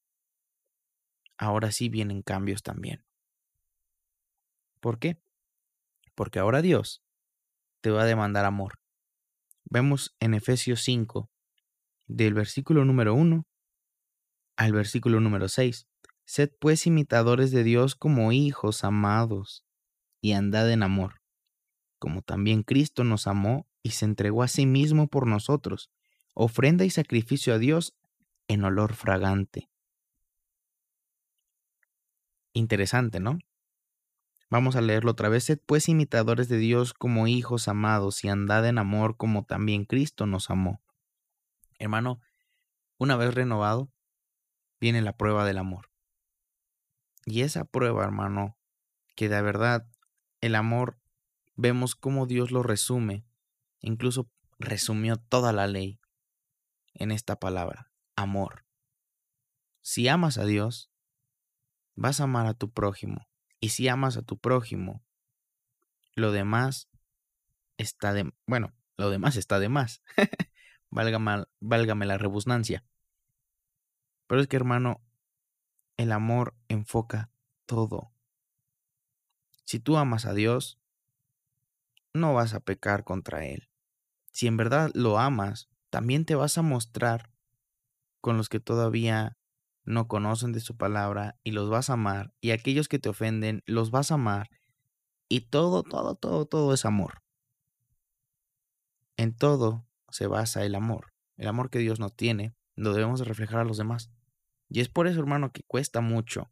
ahora 1.37 1.71
sí 1.71 1.89
vienen 1.89 2.21
cambios 2.21 2.63
también. 2.63 3.05
¿Por 4.79 4.99
qué? 4.99 5.21
Porque 6.15 6.39
ahora 6.39 6.61
Dios 6.61 7.03
te 7.81 7.91
va 7.91 8.03
a 8.03 8.05
demandar 8.05 8.45
amor. 8.45 8.79
Vemos 9.65 10.15
en 10.19 10.33
Efesios 10.33 10.81
5, 10.83 11.29
del 12.07 12.33
versículo 12.33 12.85
número 12.85 13.13
1 13.13 13.45
al 14.55 14.71
versículo 14.73 15.19
número 15.19 15.49
6. 15.49 15.87
Sed 16.25 16.51
pues 16.59 16.87
imitadores 16.87 17.51
de 17.51 17.63
Dios 17.63 17.95
como 17.95 18.31
hijos 18.31 18.83
amados, 18.83 19.65
y 20.21 20.33
andad 20.33 20.71
en 20.71 20.83
amor, 20.83 21.21
como 21.99 22.21
también 22.21 22.63
Cristo 22.63 23.03
nos 23.03 23.27
amó 23.27 23.67
y 23.81 23.91
se 23.91 24.05
entregó 24.05 24.41
a 24.41 24.47
sí 24.47 24.65
mismo 24.65 25.07
por 25.07 25.27
nosotros, 25.27 25.89
ofrenda 26.33 26.85
y 26.85 26.89
sacrificio 26.89 27.53
a 27.53 27.57
Dios 27.57 27.93
en 28.47 28.63
olor 28.63 28.93
fragante. 28.93 29.69
Interesante, 32.53 33.19
¿no? 33.19 33.39
Vamos 34.49 34.75
a 34.75 34.81
leerlo 34.81 35.11
otra 35.11 35.27
vez. 35.27 35.45
Sed 35.45 35.59
pues 35.65 35.89
imitadores 35.89 36.47
de 36.47 36.57
Dios 36.57 36.93
como 36.93 37.27
hijos 37.27 37.67
amados 37.67 38.23
y 38.23 38.29
andad 38.29 38.67
en 38.67 38.77
amor 38.77 39.17
como 39.17 39.43
también 39.43 39.85
Cristo 39.85 40.27
nos 40.27 40.49
amó 40.51 40.82
Hermano, 41.79 42.19
una 42.97 43.15
vez 43.15 43.33
renovado, 43.33 43.91
viene 44.79 45.01
la 45.01 45.15
prueba 45.15 45.45
del 45.45 45.57
amor. 45.57 45.91
Y 47.25 47.41
esa 47.41 47.65
prueba, 47.65 48.03
hermano, 48.03 48.57
que 49.15 49.29
de 49.29 49.41
verdad 49.41 49.87
el 50.41 50.55
amor, 50.55 50.99
vemos 51.55 51.95
cómo 51.95 52.25
Dios 52.25 52.51
lo 52.51 52.63
resume, 52.63 53.25
incluso 53.79 54.29
resumió 54.59 55.17
toda 55.17 55.53
la 55.53 55.67
ley 55.67 55.99
en 56.93 57.11
esta 57.11 57.39
palabra, 57.39 57.91
amor. 58.15 58.65
Si 59.81 60.07
amas 60.07 60.37
a 60.37 60.45
Dios, 60.45 60.91
vas 61.95 62.19
a 62.19 62.25
amar 62.25 62.47
a 62.47 62.53
tu 62.53 62.71
prójimo. 62.71 63.27
Y 63.59 63.69
si 63.69 63.87
amas 63.87 64.17
a 64.17 64.21
tu 64.21 64.37
prójimo, 64.37 65.03
lo 66.15 66.31
demás 66.31 66.89
está 67.77 68.13
de... 68.13 68.31
Bueno, 68.45 68.73
lo 68.97 69.09
demás 69.09 69.35
está 69.35 69.59
de 69.59 69.69
más. 69.69 70.01
válgame, 70.93 72.05
la 72.05 72.17
rebusnancia. 72.17 72.83
Pero 74.27 74.41
es 74.41 74.47
que, 74.47 74.55
hermano, 74.55 75.01
el 75.97 76.11
amor 76.11 76.55
enfoca 76.67 77.31
todo. 77.65 78.11
Si 79.65 79.79
tú 79.79 79.97
amas 79.97 80.25
a 80.25 80.33
Dios, 80.33 80.79
no 82.13 82.33
vas 82.33 82.53
a 82.53 82.59
pecar 82.59 83.03
contra 83.03 83.45
Él. 83.45 83.69
Si 84.31 84.47
en 84.47 84.57
verdad 84.57 84.91
lo 84.93 85.19
amas, 85.19 85.69
también 85.89 86.25
te 86.25 86.35
vas 86.35 86.57
a 86.57 86.61
mostrar 86.61 87.31
con 88.21 88.37
los 88.37 88.49
que 88.49 88.59
todavía 88.59 89.37
no 89.85 90.07
conocen 90.07 90.53
de 90.53 90.59
su 90.59 90.77
palabra 90.77 91.37
y 91.43 91.51
los 91.51 91.69
vas 91.69 91.89
a 91.89 91.93
amar, 91.93 92.33
y 92.39 92.51
aquellos 92.51 92.87
que 92.87 92.99
te 92.99 93.09
ofenden 93.09 93.63
los 93.65 93.91
vas 93.91 94.11
a 94.11 94.15
amar, 94.15 94.49
y 95.27 95.41
todo, 95.41 95.83
todo, 95.83 96.15
todo, 96.15 96.45
todo 96.45 96.73
es 96.73 96.85
amor. 96.85 97.21
En 99.17 99.35
todo 99.35 99.85
se 100.13 100.27
basa 100.27 100.63
el 100.63 100.75
amor. 100.75 101.11
El 101.37 101.47
amor 101.47 101.71
que 101.71 101.79
Dios 101.79 101.99
nos 101.99 102.15
tiene, 102.15 102.53
lo 102.75 102.93
debemos 102.93 103.25
reflejar 103.25 103.61
a 103.61 103.63
los 103.63 103.77
demás. 103.77 104.11
Y 104.69 104.79
es 104.79 104.87
por 104.87 105.07
eso, 105.07 105.19
hermano, 105.19 105.51
que 105.51 105.63
cuesta 105.63 106.01
mucho. 106.01 106.51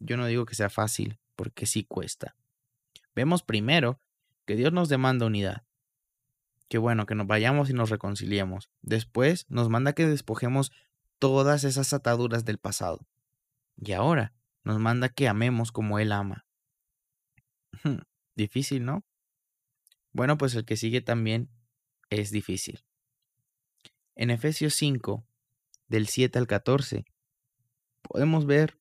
Yo 0.00 0.16
no 0.16 0.26
digo 0.26 0.46
que 0.46 0.56
sea 0.56 0.68
fácil, 0.68 1.20
porque 1.36 1.66
sí 1.66 1.84
cuesta. 1.84 2.34
Vemos 3.14 3.44
primero 3.44 4.00
que 4.46 4.56
Dios 4.56 4.72
nos 4.72 4.88
demanda 4.88 5.26
unidad. 5.26 5.62
Que 6.68 6.78
bueno, 6.78 7.06
que 7.06 7.14
nos 7.14 7.28
vayamos 7.28 7.70
y 7.70 7.72
nos 7.72 7.88
reconciliemos. 7.88 8.68
Después 8.80 9.46
nos 9.48 9.68
manda 9.68 9.92
que 9.92 10.08
despojemos 10.08 10.72
todas 11.20 11.62
esas 11.62 11.92
ataduras 11.92 12.44
del 12.44 12.58
pasado. 12.58 13.06
Y 13.76 13.92
ahora 13.92 14.34
nos 14.64 14.80
manda 14.80 15.08
que 15.08 15.28
amemos 15.28 15.70
como 15.70 16.00
Él 16.00 16.10
ama. 16.10 16.46
Difícil, 18.34 18.84
¿no? 18.84 19.04
Bueno, 20.10 20.36
pues 20.36 20.56
el 20.56 20.64
que 20.64 20.76
sigue 20.76 21.00
también 21.00 21.48
es 22.20 22.30
difícil. 22.30 22.84
En 24.14 24.30
Efesios 24.30 24.74
5, 24.74 25.24
del 25.88 26.06
7 26.06 26.38
al 26.38 26.46
14, 26.46 27.06
podemos 28.02 28.44
ver, 28.44 28.78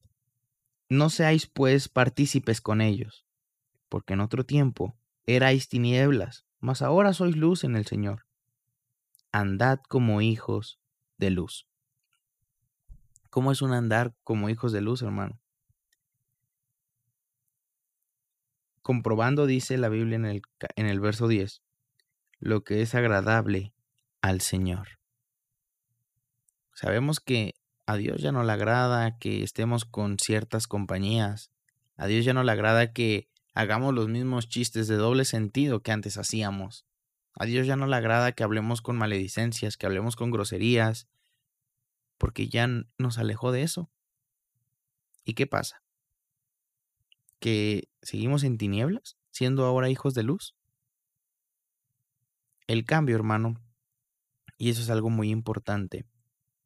no 0.89 1.09
seáis 1.09 1.47
pues 1.47 1.87
partícipes 1.87 2.59
con 2.59 2.81
ellos, 2.81 3.25
porque 3.87 4.13
en 4.13 4.19
otro 4.19 4.45
tiempo 4.45 4.97
erais 5.25 5.69
tinieblas, 5.69 6.45
mas 6.59 6.81
ahora 6.81 7.13
sois 7.13 7.37
luz 7.37 7.63
en 7.63 7.77
el 7.77 7.85
Señor. 7.85 8.25
Andad 9.31 9.79
como 9.87 10.21
hijos 10.21 10.81
de 11.17 11.29
luz. 11.29 11.67
¿Cómo 13.29 13.53
es 13.53 13.61
un 13.61 13.71
andar 13.71 14.13
como 14.25 14.49
hijos 14.49 14.73
de 14.73 14.81
luz, 14.81 15.01
hermano? 15.03 15.39
Comprobando, 18.81 19.45
dice 19.45 19.77
la 19.77 19.87
Biblia 19.87 20.17
en 20.17 20.25
el, 20.25 20.41
en 20.75 20.87
el 20.87 20.99
verso 20.99 21.29
10, 21.29 21.61
lo 22.41 22.63
que 22.63 22.81
es 22.81 22.95
agradable 22.95 23.73
al 24.19 24.41
Señor. 24.41 24.99
Sabemos 26.73 27.19
que 27.19 27.53
a 27.85 27.95
Dios 27.95 28.21
ya 28.21 28.31
no 28.31 28.43
le 28.43 28.51
agrada 28.51 29.17
que 29.19 29.43
estemos 29.43 29.85
con 29.85 30.17
ciertas 30.17 30.67
compañías. 30.67 31.51
A 31.97 32.07
Dios 32.07 32.25
ya 32.25 32.33
no 32.33 32.43
le 32.43 32.51
agrada 32.51 32.93
que 32.93 33.29
hagamos 33.53 33.93
los 33.93 34.07
mismos 34.07 34.49
chistes 34.49 34.87
de 34.87 34.95
doble 34.95 35.23
sentido 35.23 35.83
que 35.83 35.91
antes 35.91 36.17
hacíamos. 36.17 36.85
A 37.35 37.45
Dios 37.45 37.67
ya 37.67 37.75
no 37.75 37.85
le 37.85 37.95
agrada 37.95 38.31
que 38.31 38.43
hablemos 38.43 38.81
con 38.81 38.97
maledicencias, 38.97 39.77
que 39.77 39.85
hablemos 39.85 40.15
con 40.15 40.31
groserías, 40.31 41.07
porque 42.17 42.49
ya 42.49 42.67
nos 42.97 43.19
alejó 43.19 43.51
de 43.51 43.61
eso. 43.61 43.91
¿Y 45.23 45.35
qué 45.35 45.45
pasa? 45.45 45.83
¿Que 47.39 47.87
seguimos 48.01 48.43
en 48.43 48.57
tinieblas, 48.57 49.17
siendo 49.29 49.65
ahora 49.65 49.89
hijos 49.89 50.15
de 50.15 50.23
luz? 50.23 50.55
El 52.71 52.85
cambio, 52.85 53.17
hermano, 53.17 53.61
y 54.57 54.69
eso 54.69 54.81
es 54.81 54.89
algo 54.89 55.09
muy 55.09 55.29
importante, 55.29 56.05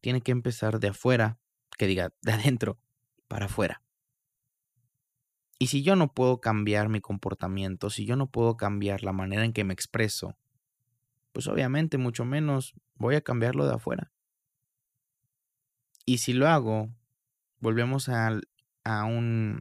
tiene 0.02 0.22
que 0.22 0.32
empezar 0.32 0.80
de 0.80 0.90
afuera, 0.90 1.40
que 1.80 1.88
diga, 1.88 2.14
de 2.22 2.32
adentro 2.32 2.78
para 3.28 3.48
afuera. 3.48 3.82
Y 5.58 5.66
si 5.66 5.82
yo 5.82 5.96
no 5.96 6.14
puedo 6.14 6.42
cambiar 6.42 6.90
mi 6.90 7.02
comportamiento, 7.02 7.90
si 7.90 8.06
yo 8.06 8.16
no 8.18 8.30
puedo 8.30 8.56
cambiar 8.56 9.02
la 9.02 9.14
manera 9.14 9.46
en 9.46 9.52
que 9.52 9.64
me 9.64 9.74
expreso, 9.74 10.38
pues 11.32 11.48
obviamente 11.48 11.98
mucho 11.98 12.24
menos 12.24 12.76
voy 12.94 13.16
a 13.16 13.22
cambiarlo 13.22 13.66
de 13.66 13.74
afuera. 13.74 14.12
Y 16.06 16.20
si 16.20 16.34
lo 16.34 16.48
hago, 16.48 16.94
volvemos 17.58 18.10
a, 18.10 18.40
a 18.84 19.06
un 19.06 19.60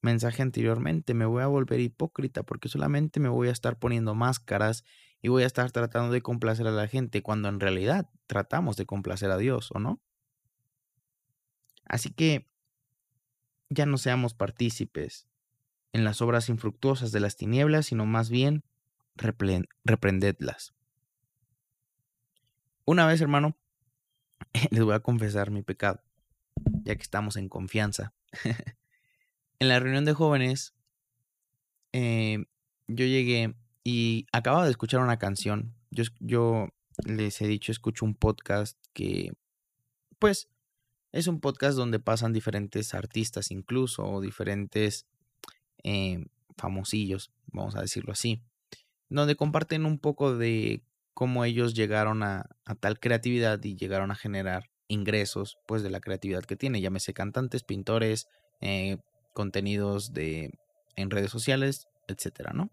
mensaje 0.00 0.42
anteriormente, 0.42 1.12
me 1.12 1.26
voy 1.26 1.42
a 1.42 1.48
volver 1.48 1.80
hipócrita 1.80 2.44
porque 2.44 2.68
solamente 2.68 3.18
me 3.18 3.28
voy 3.28 3.48
a 3.48 3.52
estar 3.52 3.80
poniendo 3.80 4.14
máscaras 4.14 4.84
y 5.26 5.28
voy 5.28 5.42
a 5.42 5.46
estar 5.46 5.72
tratando 5.72 6.12
de 6.12 6.22
complacer 6.22 6.68
a 6.68 6.70
la 6.70 6.86
gente 6.86 7.20
cuando 7.20 7.48
en 7.48 7.58
realidad 7.58 8.08
tratamos 8.28 8.76
de 8.76 8.86
complacer 8.86 9.32
a 9.32 9.36
Dios, 9.36 9.72
¿o 9.74 9.80
no? 9.80 10.00
Así 11.84 12.12
que 12.12 12.48
ya 13.68 13.86
no 13.86 13.98
seamos 13.98 14.34
partícipes 14.34 15.26
en 15.92 16.04
las 16.04 16.22
obras 16.22 16.48
infructuosas 16.48 17.10
de 17.10 17.18
las 17.18 17.36
tinieblas, 17.36 17.86
sino 17.86 18.06
más 18.06 18.30
bien 18.30 18.62
reprendedlas. 19.16 20.76
Una 22.84 23.04
vez, 23.04 23.20
hermano, 23.20 23.58
les 24.70 24.84
voy 24.84 24.94
a 24.94 25.00
confesar 25.00 25.50
mi 25.50 25.62
pecado, 25.62 26.04
ya 26.84 26.94
que 26.94 27.02
estamos 27.02 27.34
en 27.34 27.48
confianza. 27.48 28.14
en 29.58 29.68
la 29.68 29.80
reunión 29.80 30.04
de 30.04 30.12
jóvenes, 30.12 30.76
eh, 31.92 32.44
yo 32.86 33.06
llegué 33.06 33.56
y 33.88 34.26
acababa 34.32 34.64
de 34.64 34.72
escuchar 34.72 35.00
una 35.00 35.16
canción. 35.16 35.72
Yo, 35.92 36.02
yo 36.18 36.70
les 37.04 37.40
he 37.40 37.46
dicho, 37.46 37.70
escucho 37.70 38.04
un 38.04 38.16
podcast 38.16 38.76
que, 38.92 39.30
pues, 40.18 40.48
es 41.12 41.28
un 41.28 41.38
podcast 41.38 41.76
donde 41.76 42.00
pasan 42.00 42.32
diferentes 42.32 42.94
artistas 42.94 43.52
incluso, 43.52 44.04
o 44.04 44.20
diferentes 44.20 45.06
eh, 45.84 46.26
famosillos, 46.56 47.30
vamos 47.52 47.76
a 47.76 47.80
decirlo 47.80 48.10
así, 48.10 48.42
donde 49.08 49.36
comparten 49.36 49.86
un 49.86 50.00
poco 50.00 50.36
de 50.36 50.82
cómo 51.14 51.44
ellos 51.44 51.74
llegaron 51.74 52.24
a, 52.24 52.56
tal 52.80 52.98
creatividad 52.98 53.62
y 53.62 53.76
llegaron 53.76 54.10
a 54.10 54.16
generar 54.16 54.68
ingresos, 54.88 55.58
pues, 55.68 55.84
de 55.84 55.90
la 55.90 56.00
creatividad 56.00 56.42
que 56.42 56.56
tiene, 56.56 56.80
llámese 56.80 57.14
cantantes, 57.14 57.62
pintores, 57.62 58.26
eh, 58.60 58.96
contenidos 59.32 60.12
de, 60.12 60.50
en 60.96 61.08
redes 61.12 61.30
sociales, 61.30 61.86
etcétera, 62.08 62.50
¿no? 62.52 62.72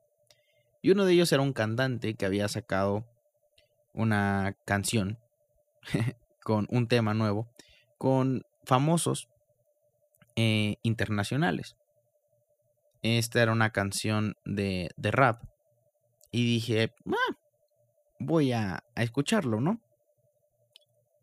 Y 0.84 0.91
uno 0.91 1.06
de 1.06 1.13
ellos 1.13 1.32
era 1.32 1.41
un 1.41 1.54
cantante 1.54 2.13
que 2.13 2.26
había 2.26 2.48
sacado 2.50 3.06
una 3.93 4.58
canción 4.65 5.17
con 6.43 6.67
un 6.69 6.88
tema 6.88 7.13
nuevo 7.13 7.50
con 7.98 8.43
famosos 8.65 9.30
eh, 10.36 10.76
internacionales. 10.84 11.78
Esta 13.02 13.41
era 13.41 13.54
una 13.54 13.69
canción 13.69 14.36
de, 14.43 14.89
de 14.98 15.12
rap. 15.12 15.41
Y 16.32 16.46
dije, 16.46 16.93
ah, 17.08 17.38
voy 18.19 18.52
a, 18.52 18.84
a, 18.93 19.04
escucharlo, 19.04 19.62
¿no? 19.62 19.80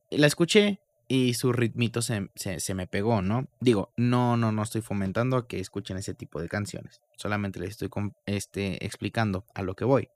La 0.08 0.26
escuché 0.26 0.80
y 1.12 1.34
su 1.34 1.52
ritmito 1.52 2.02
se, 2.02 2.30
me 2.72 2.86
pegó, 2.86 3.20
¿no? 3.20 3.48
Digo, 3.58 3.92
no, 3.96 4.36
no, 4.36 4.52
no 4.52 4.62
estoy 4.62 4.80
fomentando 4.80 5.36
a 5.36 5.48
que 5.48 5.58
escuchen 5.58 5.96
ese 5.96 6.14
tipo 6.14 6.40
de 6.40 6.48
canciones. 6.48 7.00
Solamente 7.16 7.58
les 7.58 7.70
estoy 7.70 7.90
este, 8.26 8.86
explicando 8.86 9.44
a 9.52 9.62
lo 9.62 9.74
que 9.74 9.84
voy. 9.84 10.08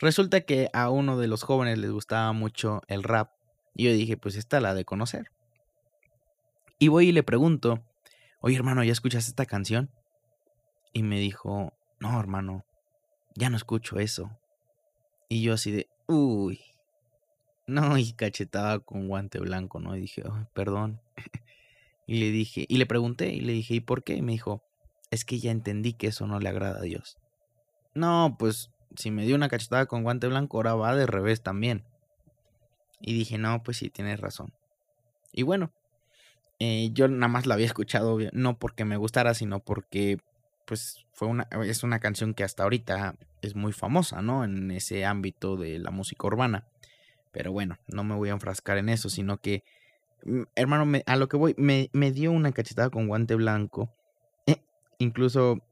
Resulta 0.00 0.40
que 0.40 0.68
a 0.72 0.90
uno 0.90 1.16
de 1.16 1.28
los 1.28 1.44
jóvenes 1.44 1.78
les 1.78 1.92
gustaba 1.92 2.32
mucho 2.32 2.82
el 2.88 3.04
rap. 3.04 3.30
Y 3.72 3.84
yo 3.84 3.92
dije, 3.92 4.16
pues 4.16 4.34
esta 4.34 4.58
la 4.60 4.74
de 4.74 4.84
conocer. 4.84 5.30
Y 6.80 6.88
voy 6.88 7.10
y 7.10 7.12
le 7.12 7.22
pregunto, 7.22 7.84
oye 8.40 8.56
hermano, 8.56 8.82
¿ya 8.82 8.90
escuchas 8.90 9.28
esta 9.28 9.46
canción? 9.46 9.92
Y 10.92 11.04
me 11.04 11.20
dijo, 11.20 11.72
no 12.00 12.18
hermano, 12.18 12.64
ya 13.36 13.48
no 13.48 13.56
escucho 13.56 14.00
eso. 14.00 14.36
Y 15.28 15.40
yo 15.42 15.52
así 15.52 15.70
de, 15.70 15.88
uy, 16.08 16.67
no, 17.68 17.98
y 17.98 18.12
cachetaba 18.14 18.80
con 18.80 19.08
guante 19.08 19.38
blanco, 19.38 19.78
¿no? 19.78 19.94
Y 19.94 20.00
dije, 20.00 20.24
perdón. 20.54 21.00
y 22.06 22.18
le 22.18 22.30
dije, 22.30 22.64
y 22.66 22.78
le 22.78 22.86
pregunté, 22.86 23.28
y 23.32 23.40
le 23.40 23.52
dije, 23.52 23.74
¿y 23.74 23.80
por 23.80 24.02
qué? 24.02 24.14
Y 24.14 24.22
me 24.22 24.32
dijo, 24.32 24.64
es 25.10 25.26
que 25.26 25.38
ya 25.38 25.50
entendí 25.50 25.92
que 25.92 26.08
eso 26.08 26.26
no 26.26 26.40
le 26.40 26.48
agrada 26.48 26.78
a 26.78 26.82
Dios. 26.82 27.18
No, 27.94 28.36
pues 28.38 28.70
si 28.96 29.10
me 29.10 29.26
dio 29.26 29.36
una 29.36 29.50
cachetada 29.50 29.84
con 29.84 30.02
guante 30.02 30.26
blanco, 30.28 30.56
ahora 30.56 30.74
va 30.74 30.96
de 30.96 31.06
revés 31.06 31.42
también. 31.42 31.84
Y 33.00 33.12
dije, 33.12 33.36
no, 33.36 33.62
pues 33.62 33.76
sí, 33.76 33.90
tienes 33.90 34.18
razón. 34.18 34.54
Y 35.30 35.42
bueno, 35.42 35.70
eh, 36.58 36.88
yo 36.94 37.06
nada 37.06 37.28
más 37.28 37.44
la 37.44 37.54
había 37.54 37.66
escuchado, 37.66 38.18
no 38.32 38.58
porque 38.58 38.86
me 38.86 38.96
gustara, 38.96 39.34
sino 39.34 39.60
porque, 39.60 40.18
pues, 40.64 41.06
fue 41.12 41.28
una, 41.28 41.46
es 41.66 41.82
una 41.82 42.00
canción 42.00 42.32
que 42.32 42.44
hasta 42.44 42.62
ahorita 42.62 43.14
es 43.42 43.54
muy 43.54 43.72
famosa, 43.72 44.22
¿no? 44.22 44.42
En 44.42 44.70
ese 44.70 45.04
ámbito 45.04 45.56
de 45.56 45.78
la 45.78 45.90
música 45.90 46.26
urbana. 46.26 46.66
Pero 47.32 47.52
bueno, 47.52 47.78
no 47.88 48.04
me 48.04 48.14
voy 48.14 48.30
a 48.30 48.32
enfrascar 48.32 48.78
en 48.78 48.88
eso, 48.88 49.08
sino 49.08 49.38
que, 49.38 49.64
mm, 50.24 50.42
hermano, 50.54 50.98
a 51.06 51.16
lo 51.16 51.28
que 51.28 51.36
voy, 51.36 51.54
me, 51.58 52.12
dio 52.12 52.32
una 52.32 52.52
cachetada 52.52 52.90
con 52.90 53.06
guante 53.08 53.34
blanco. 53.34 53.90
Eh, 54.46 54.62
incluso 54.98 55.62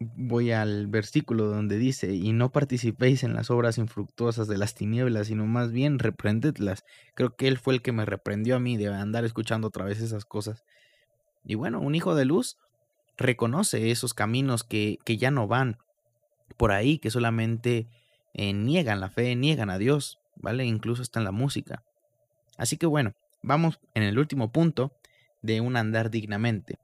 voy 0.00 0.52
al 0.52 0.86
versículo 0.86 1.46
donde 1.46 1.76
dice, 1.76 2.14
y 2.14 2.32
no 2.32 2.52
participéis 2.52 3.24
en 3.24 3.34
las 3.34 3.50
obras 3.50 3.78
infructuosas 3.78 4.46
de 4.46 4.58
las 4.58 4.74
tinieblas, 4.74 5.26
sino 5.26 5.46
más 5.46 5.72
bien 5.72 5.98
reprendedlas. 5.98 6.84
Creo 7.14 7.34
que 7.36 7.48
él 7.48 7.58
fue 7.58 7.74
el 7.74 7.82
que 7.82 7.92
me 7.92 8.04
reprendió 8.04 8.56
a 8.56 8.60
mí 8.60 8.76
de 8.76 8.88
andar 8.94 9.24
escuchando 9.24 9.68
otra 9.68 9.84
vez 9.84 10.00
esas 10.00 10.24
cosas. 10.24 10.64
Y 11.44 11.56
bueno, 11.56 11.80
un 11.80 11.94
hijo 11.94 12.14
de 12.14 12.24
luz 12.24 12.58
reconoce 13.16 13.90
esos 13.90 14.14
caminos 14.14 14.62
que, 14.62 14.98
que 15.04 15.16
ya 15.16 15.30
no 15.30 15.48
van 15.48 15.78
por 16.56 16.72
ahí, 16.72 16.98
que 16.98 17.10
solamente 17.10 17.88
eh, 18.34 18.52
niegan 18.52 19.00
la 19.00 19.10
fe, 19.10 19.34
niegan 19.36 19.70
a 19.70 19.78
Dios, 19.78 20.17
¿vale? 20.40 20.64
Incluso 20.64 21.02
está 21.02 21.20
en 21.20 21.24
la 21.24 21.32
música. 21.32 21.84
Así 22.56 22.76
que 22.76 22.86
bueno, 22.86 23.14
vamos 23.42 23.80
en 23.94 24.02
el 24.02 24.18
último 24.18 24.52
punto 24.52 24.92
de 25.42 25.60
un 25.60 25.76
andar 25.76 26.10
dignamente. 26.10 26.78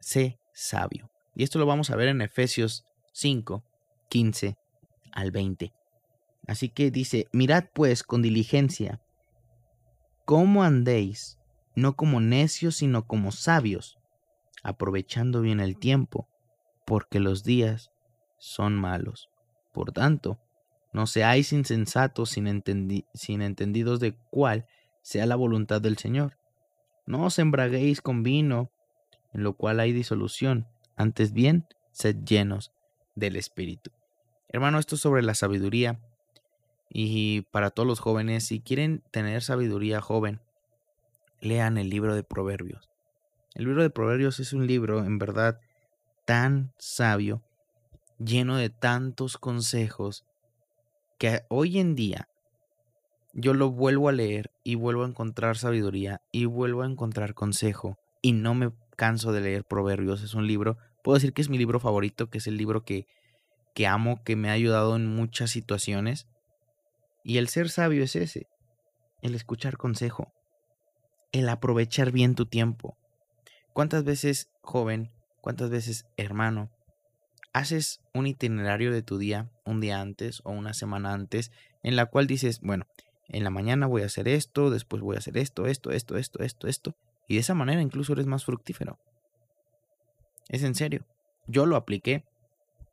Sé 0.00 0.38
sabio. 0.52 1.10
Y 1.34 1.42
esto 1.42 1.58
lo 1.58 1.66
vamos 1.66 1.90
a 1.90 1.96
ver 1.96 2.08
en 2.08 2.22
Efesios 2.22 2.84
5, 3.12 3.64
15 4.08 4.56
al 5.12 5.30
20. 5.30 5.72
Así 6.46 6.68
que 6.68 6.90
dice, 6.90 7.26
mirad 7.32 7.64
pues 7.72 8.02
con 8.02 8.22
diligencia 8.22 9.00
cómo 10.24 10.62
andéis, 10.62 11.38
no 11.74 11.96
como 11.96 12.20
necios, 12.20 12.76
sino 12.76 13.06
como 13.06 13.32
sabios, 13.32 13.98
aprovechando 14.62 15.40
bien 15.40 15.60
el 15.60 15.76
tiempo, 15.78 16.28
porque 16.86 17.20
los 17.20 17.42
días 17.42 17.90
son 18.38 18.76
malos. 18.76 19.28
Por 19.72 19.92
tanto, 19.92 20.38
no 20.92 21.06
seáis 21.06 21.52
insensatos 21.52 22.30
sin, 22.30 22.62
sin 23.14 23.42
entendidos 23.42 24.00
de 24.00 24.14
cuál 24.30 24.66
sea 25.02 25.26
la 25.26 25.36
voluntad 25.36 25.80
del 25.80 25.98
Señor. 25.98 26.36
No 27.06 27.24
os 27.24 27.38
embraguéis 27.38 28.00
con 28.00 28.22
vino, 28.22 28.70
en 29.32 29.42
lo 29.42 29.54
cual 29.54 29.80
hay 29.80 29.92
disolución, 29.92 30.66
antes 30.96 31.32
bien, 31.32 31.66
sed 31.92 32.16
llenos 32.24 32.72
del 33.14 33.36
Espíritu. 33.36 33.90
Hermano, 34.48 34.78
esto 34.78 34.96
es 34.96 35.00
sobre 35.00 35.22
la 35.22 35.34
sabiduría. 35.34 36.00
Y 36.88 37.42
para 37.52 37.70
todos 37.70 37.86
los 37.86 38.00
jóvenes, 38.00 38.46
si 38.46 38.60
quieren 38.60 39.02
tener 39.12 39.42
sabiduría 39.42 40.00
joven, 40.00 40.40
lean 41.40 41.78
el 41.78 41.88
libro 41.88 42.14
de 42.14 42.24
Proverbios. 42.24 42.90
El 43.54 43.64
libro 43.64 43.82
de 43.82 43.90
Proverbios 43.90 44.40
es 44.40 44.52
un 44.52 44.66
libro, 44.66 45.04
en 45.04 45.18
verdad, 45.18 45.60
tan 46.24 46.72
sabio, 46.78 47.42
lleno 48.18 48.56
de 48.56 48.70
tantos 48.70 49.38
consejos, 49.38 50.24
que 51.20 51.42
hoy 51.48 51.78
en 51.78 51.94
día 51.94 52.28
yo 53.34 53.54
lo 53.54 53.70
vuelvo 53.70 54.08
a 54.08 54.12
leer 54.12 54.50
y 54.64 54.74
vuelvo 54.74 55.04
a 55.04 55.08
encontrar 55.08 55.58
sabiduría 55.58 56.22
y 56.32 56.46
vuelvo 56.46 56.82
a 56.82 56.86
encontrar 56.86 57.34
consejo 57.34 57.98
y 58.22 58.32
no 58.32 58.54
me 58.54 58.72
canso 58.96 59.30
de 59.30 59.42
leer 59.42 59.64
Proverbios. 59.64 60.22
Es 60.22 60.34
un 60.34 60.46
libro 60.46 60.78
puedo 61.02 61.16
decir 61.16 61.34
que 61.34 61.42
es 61.42 61.50
mi 61.50 61.58
libro 61.58 61.78
favorito, 61.78 62.30
que 62.30 62.38
es 62.38 62.46
el 62.46 62.56
libro 62.56 62.84
que, 62.84 63.06
que 63.74 63.86
amo, 63.86 64.22
que 64.24 64.34
me 64.34 64.48
ha 64.48 64.52
ayudado 64.52 64.96
en 64.96 65.06
muchas 65.06 65.50
situaciones. 65.50 66.26
Y 67.22 67.36
el 67.36 67.48
ser 67.48 67.68
sabio 67.68 68.02
es 68.02 68.16
ese, 68.16 68.46
el 69.20 69.34
escuchar 69.34 69.76
consejo, 69.76 70.32
el 71.32 71.50
aprovechar 71.50 72.12
bien 72.12 72.34
tu 72.34 72.46
tiempo. 72.46 72.96
¿Cuántas 73.74 74.04
veces, 74.04 74.48
joven, 74.62 75.12
cuántas 75.42 75.68
veces, 75.68 76.06
hermano, 76.16 76.70
haces 77.52 78.00
un 78.14 78.26
itinerario 78.26 78.92
de 78.92 79.02
tu 79.02 79.18
día 79.18 79.50
un 79.64 79.80
día 79.80 80.00
antes 80.00 80.40
o 80.44 80.50
una 80.50 80.74
semana 80.74 81.12
antes 81.12 81.50
en 81.82 81.96
la 81.96 82.06
cual 82.06 82.26
dices, 82.26 82.60
bueno, 82.60 82.86
en 83.28 83.44
la 83.44 83.50
mañana 83.50 83.86
voy 83.86 84.02
a 84.02 84.06
hacer 84.06 84.28
esto, 84.28 84.70
después 84.70 85.02
voy 85.02 85.16
a 85.16 85.20
hacer 85.20 85.36
esto, 85.38 85.66
esto, 85.66 85.92
esto, 85.92 86.16
esto, 86.16 86.42
esto, 86.42 86.66
esto, 86.66 86.96
y 87.28 87.34
de 87.34 87.40
esa 87.40 87.54
manera 87.54 87.80
incluso 87.80 88.12
eres 88.12 88.26
más 88.26 88.44
fructífero. 88.44 88.98
Es 90.48 90.64
en 90.64 90.74
serio. 90.74 91.06
Yo 91.46 91.64
lo 91.66 91.76
apliqué 91.76 92.24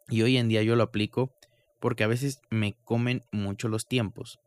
y 0.09 0.21
hoy 0.21 0.37
en 0.37 0.47
día 0.47 0.61
yo 0.61 0.75
lo 0.75 0.83
aplico 0.83 1.31
porque 1.79 2.03
a 2.03 2.07
veces 2.07 2.41
me 2.49 2.75
comen 2.85 3.23
mucho 3.31 3.67
los 3.67 3.87
tiempos. 3.87 4.39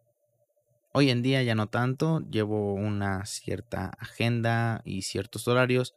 Hoy 0.93 1.11
en 1.11 1.23
día 1.23 1.43
ya 1.43 1.55
no 1.55 1.69
tanto, 1.69 2.21
llevo 2.31 2.75
una 2.75 3.25
cierta 3.27 3.93
agenda 3.99 4.83
y 4.85 5.03
ciertos 5.03 5.47
horarios 5.47 5.95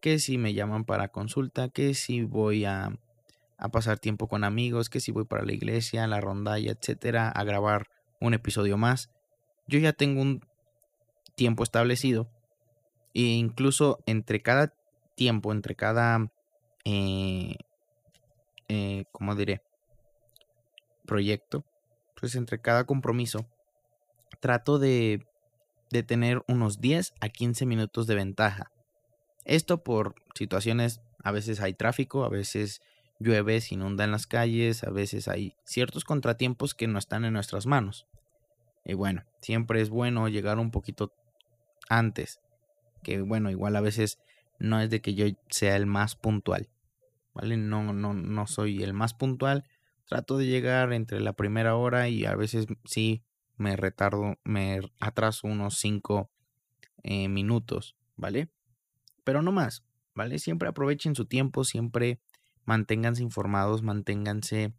que 0.00 0.18
si 0.18 0.38
me 0.38 0.54
llaman 0.54 0.84
para 0.84 1.08
consulta, 1.08 1.68
que 1.70 1.94
si 1.94 2.22
voy 2.22 2.66
a, 2.66 2.98
a 3.58 3.68
pasar 3.68 3.98
tiempo 3.98 4.28
con 4.28 4.44
amigos, 4.44 4.90
que 4.90 5.00
si 5.00 5.12
voy 5.12 5.24
para 5.24 5.44
la 5.44 5.52
iglesia, 5.52 6.06
la 6.06 6.20
rondalla, 6.20 6.72
etcétera, 6.72 7.28
a 7.28 7.44
grabar 7.44 7.88
un 8.20 8.34
episodio 8.34 8.76
más. 8.76 9.10
Yo 9.66 9.78
ya 9.78 9.92
tengo 9.92 10.20
un 10.20 10.44
tiempo 11.34 11.62
establecido 11.62 12.28
e 13.14 13.22
incluso 13.22 13.98
entre 14.06 14.42
cada 14.42 14.74
tiempo, 15.14 15.52
entre 15.52 15.74
cada 15.74 16.30
eh, 16.84 17.56
eh, 18.68 19.04
¿cómo 19.12 19.34
diré? 19.34 19.62
Proyecto, 21.04 21.64
pues 22.18 22.34
entre 22.34 22.60
cada 22.60 22.84
compromiso, 22.84 23.46
trato 24.40 24.78
de, 24.78 25.26
de 25.90 26.02
tener 26.02 26.42
unos 26.48 26.80
10 26.80 27.14
a 27.20 27.28
15 27.28 27.66
minutos 27.66 28.06
de 28.06 28.16
ventaja. 28.16 28.72
Esto 29.44 29.84
por 29.84 30.14
situaciones, 30.34 31.00
a 31.22 31.30
veces 31.30 31.60
hay 31.60 31.74
tráfico, 31.74 32.24
a 32.24 32.28
veces 32.28 32.80
llueve, 33.18 33.60
se 33.60 33.74
inunda 33.74 34.04
en 34.04 34.10
las 34.10 34.26
calles, 34.26 34.84
a 34.84 34.90
veces 34.90 35.28
hay 35.28 35.54
ciertos 35.64 36.04
contratiempos 36.04 36.74
que 36.74 36.86
no 36.86 36.98
están 36.98 37.24
en 37.24 37.32
nuestras 37.32 37.66
manos. 37.66 38.06
Y 38.84 38.94
bueno, 38.94 39.24
siempre 39.40 39.80
es 39.80 39.90
bueno 39.90 40.28
llegar 40.28 40.58
un 40.58 40.70
poquito 40.70 41.12
antes, 41.88 42.40
que 43.02 43.20
bueno, 43.20 43.50
igual 43.50 43.76
a 43.76 43.80
veces 43.80 44.18
no 44.58 44.80
es 44.80 44.90
de 44.90 45.00
que 45.00 45.14
yo 45.14 45.26
sea 45.50 45.76
el 45.76 45.86
más 45.86 46.16
puntual. 46.16 46.68
¿vale? 47.36 47.56
No, 47.56 47.92
no, 47.92 48.14
no 48.14 48.46
soy 48.46 48.82
el 48.82 48.94
más 48.94 49.12
puntual. 49.12 49.64
Trato 50.06 50.38
de 50.38 50.46
llegar 50.46 50.92
entre 50.92 51.20
la 51.20 51.34
primera 51.34 51.76
hora 51.76 52.08
y 52.08 52.24
a 52.24 52.34
veces 52.34 52.66
sí 52.84 53.22
me 53.56 53.76
retardo, 53.76 54.36
me 54.44 54.80
atraso 55.00 55.46
unos 55.46 55.78
5 55.78 56.30
eh, 57.02 57.28
minutos, 57.28 57.96
¿vale? 58.16 58.48
Pero 59.24 59.42
no 59.42 59.52
más, 59.52 59.84
¿vale? 60.14 60.38
Siempre 60.38 60.68
aprovechen 60.68 61.14
su 61.14 61.26
tiempo, 61.26 61.64
siempre 61.64 62.20
manténganse 62.66 63.22
informados, 63.22 63.82
manténganse 63.82 64.74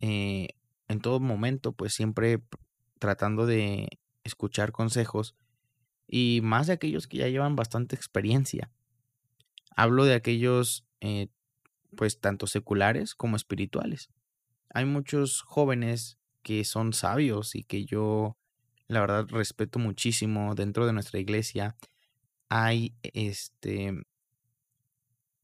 eh, 0.00 0.48
en 0.88 1.00
todo 1.00 1.20
momento, 1.20 1.72
pues 1.72 1.94
siempre 1.94 2.42
tratando 2.98 3.46
de 3.46 3.88
escuchar 4.24 4.72
consejos 4.72 5.34
y 6.06 6.40
más 6.42 6.66
de 6.66 6.74
aquellos 6.74 7.06
que 7.06 7.18
ya 7.18 7.28
llevan 7.28 7.56
bastante 7.56 7.96
experiencia. 7.96 8.70
Hablo 9.76 10.04
de 10.04 10.14
aquellos 10.14 10.86
eh, 11.00 11.28
pues 11.96 12.20
tanto 12.20 12.46
seculares 12.46 13.14
como 13.14 13.36
espirituales. 13.36 14.10
Hay 14.70 14.84
muchos 14.84 15.40
jóvenes 15.42 16.18
que 16.42 16.64
son 16.64 16.92
sabios 16.92 17.54
y 17.54 17.62
que 17.62 17.84
yo 17.84 18.36
la 18.88 19.00
verdad 19.00 19.26
respeto 19.28 19.78
muchísimo 19.78 20.54
dentro 20.54 20.86
de 20.86 20.92
nuestra 20.92 21.18
iglesia. 21.20 21.76
Hay 22.48 22.94
este 23.02 23.94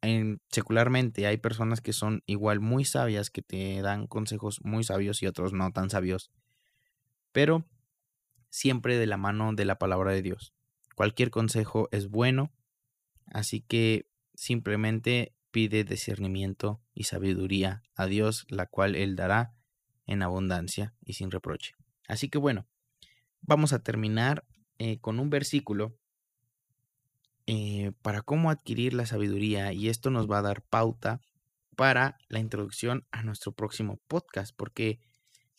en, 0.02 0.40
secularmente 0.50 1.26
hay 1.26 1.36
personas 1.36 1.80
que 1.80 1.92
son 1.92 2.22
igual 2.26 2.60
muy 2.60 2.84
sabias 2.84 3.30
que 3.30 3.42
te 3.42 3.82
dan 3.82 4.06
consejos 4.06 4.60
muy 4.62 4.84
sabios 4.84 5.22
y 5.22 5.26
otros 5.26 5.52
no 5.52 5.70
tan 5.72 5.90
sabios. 5.90 6.30
Pero 7.32 7.66
siempre 8.48 8.96
de 8.96 9.06
la 9.06 9.16
mano 9.16 9.52
de 9.52 9.64
la 9.64 9.78
palabra 9.78 10.12
de 10.12 10.22
Dios. 10.22 10.52
Cualquier 10.96 11.30
consejo 11.30 11.88
es 11.92 12.08
bueno, 12.08 12.52
así 13.26 13.60
que 13.60 14.06
simplemente 14.34 15.34
pide 15.50 15.84
discernimiento 15.84 16.80
y 16.94 17.04
sabiduría 17.04 17.82
a 17.94 18.06
Dios, 18.06 18.46
la 18.48 18.66
cual 18.66 18.96
Él 18.96 19.16
dará 19.16 19.54
en 20.06 20.22
abundancia 20.22 20.94
y 21.04 21.14
sin 21.14 21.30
reproche. 21.30 21.72
Así 22.08 22.28
que 22.28 22.38
bueno, 22.38 22.66
vamos 23.40 23.72
a 23.72 23.82
terminar 23.82 24.44
eh, 24.78 24.98
con 24.98 25.20
un 25.20 25.30
versículo 25.30 25.96
eh, 27.52 27.90
para 28.02 28.22
cómo 28.22 28.48
adquirir 28.48 28.94
la 28.94 29.06
sabiduría 29.06 29.72
y 29.72 29.88
esto 29.88 30.12
nos 30.12 30.30
va 30.30 30.38
a 30.38 30.42
dar 30.42 30.62
pauta 30.62 31.20
para 31.74 32.16
la 32.28 32.38
introducción 32.38 33.08
a 33.10 33.24
nuestro 33.24 33.50
próximo 33.50 33.98
podcast, 34.06 34.54
porque 34.56 35.00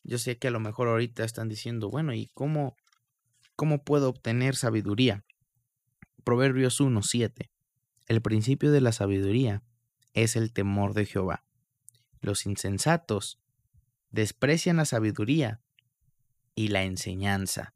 yo 0.02 0.18
sé 0.18 0.38
que 0.38 0.48
a 0.48 0.52
lo 0.52 0.62
mejor 0.62 0.88
ahorita 0.88 1.26
están 1.26 1.50
diciendo, 1.50 1.90
bueno, 1.90 2.14
¿y 2.14 2.28
cómo, 2.28 2.78
cómo 3.58 3.84
puedo 3.84 4.08
obtener 4.08 4.56
sabiduría? 4.56 5.26
Proverbios 6.24 6.80
1.7. 6.80 7.50
El 8.08 8.22
principio 8.22 8.72
de 8.72 8.80
la 8.80 8.94
sabiduría 8.94 9.62
es 10.14 10.38
el 10.38 10.54
temor 10.54 10.94
de 10.94 11.06
Jehová. 11.06 11.44
Los 12.22 12.46
insensatos 12.46 13.38
desprecian 14.12 14.78
la 14.78 14.86
sabiduría 14.86 15.60
y 16.56 16.70
la 16.70 16.84
enseñanza. 16.84 17.76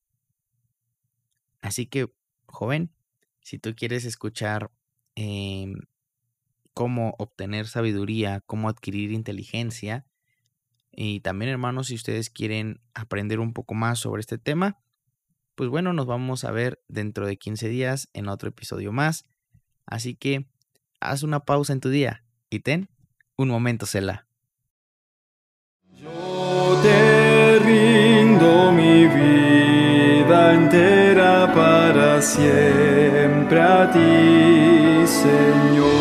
Así 1.59 1.85
que, 1.85 2.13
joven, 2.45 2.93
si 3.45 3.59
tú 3.59 3.75
quieres 3.75 4.05
escuchar 4.05 4.71
em, 5.13 5.75
cómo 6.73 7.13
obtener 7.19 7.67
sabiduría, 7.67 8.41
cómo 8.47 8.69
adquirir 8.69 9.11
inteligencia, 9.11 10.07
y 10.91 11.19
también 11.19 11.51
hermanos, 11.51 11.87
si 11.87 11.93
ustedes 11.93 12.31
quieren 12.31 12.81
aprender 12.95 13.39
un 13.39 13.53
poco 13.53 13.75
más 13.75 13.99
sobre 13.99 14.21
este 14.21 14.39
tema, 14.39 14.79
pues 15.53 15.69
bueno, 15.69 15.93
nos 15.93 16.07
vamos 16.07 16.43
a 16.43 16.49
ver 16.49 16.81
dentro 16.87 17.27
de 17.27 17.37
15 17.37 17.69
días 17.69 18.09
en 18.13 18.29
otro 18.29 18.49
episodio 18.49 18.91
más. 18.91 19.25
Así 19.85 20.15
que 20.15 20.47
haz 20.99 21.21
una 21.21 21.41
pausa 21.41 21.71
en 21.71 21.81
tu 21.81 21.89
día 21.89 22.23
y 22.49 22.61
ten 22.61 22.89
un 23.37 23.49
momento 23.49 23.85
Selah. 23.85 24.25
Yo 25.91 26.79
te 26.81 27.59
rindo 27.59 28.71
mi 28.71 29.05
vida 29.05 30.55
entera 30.55 31.53
para 31.53 32.21
siempre 33.55 33.61
a 33.61 33.89
ti, 33.89 35.07
Señor. 35.07 35.94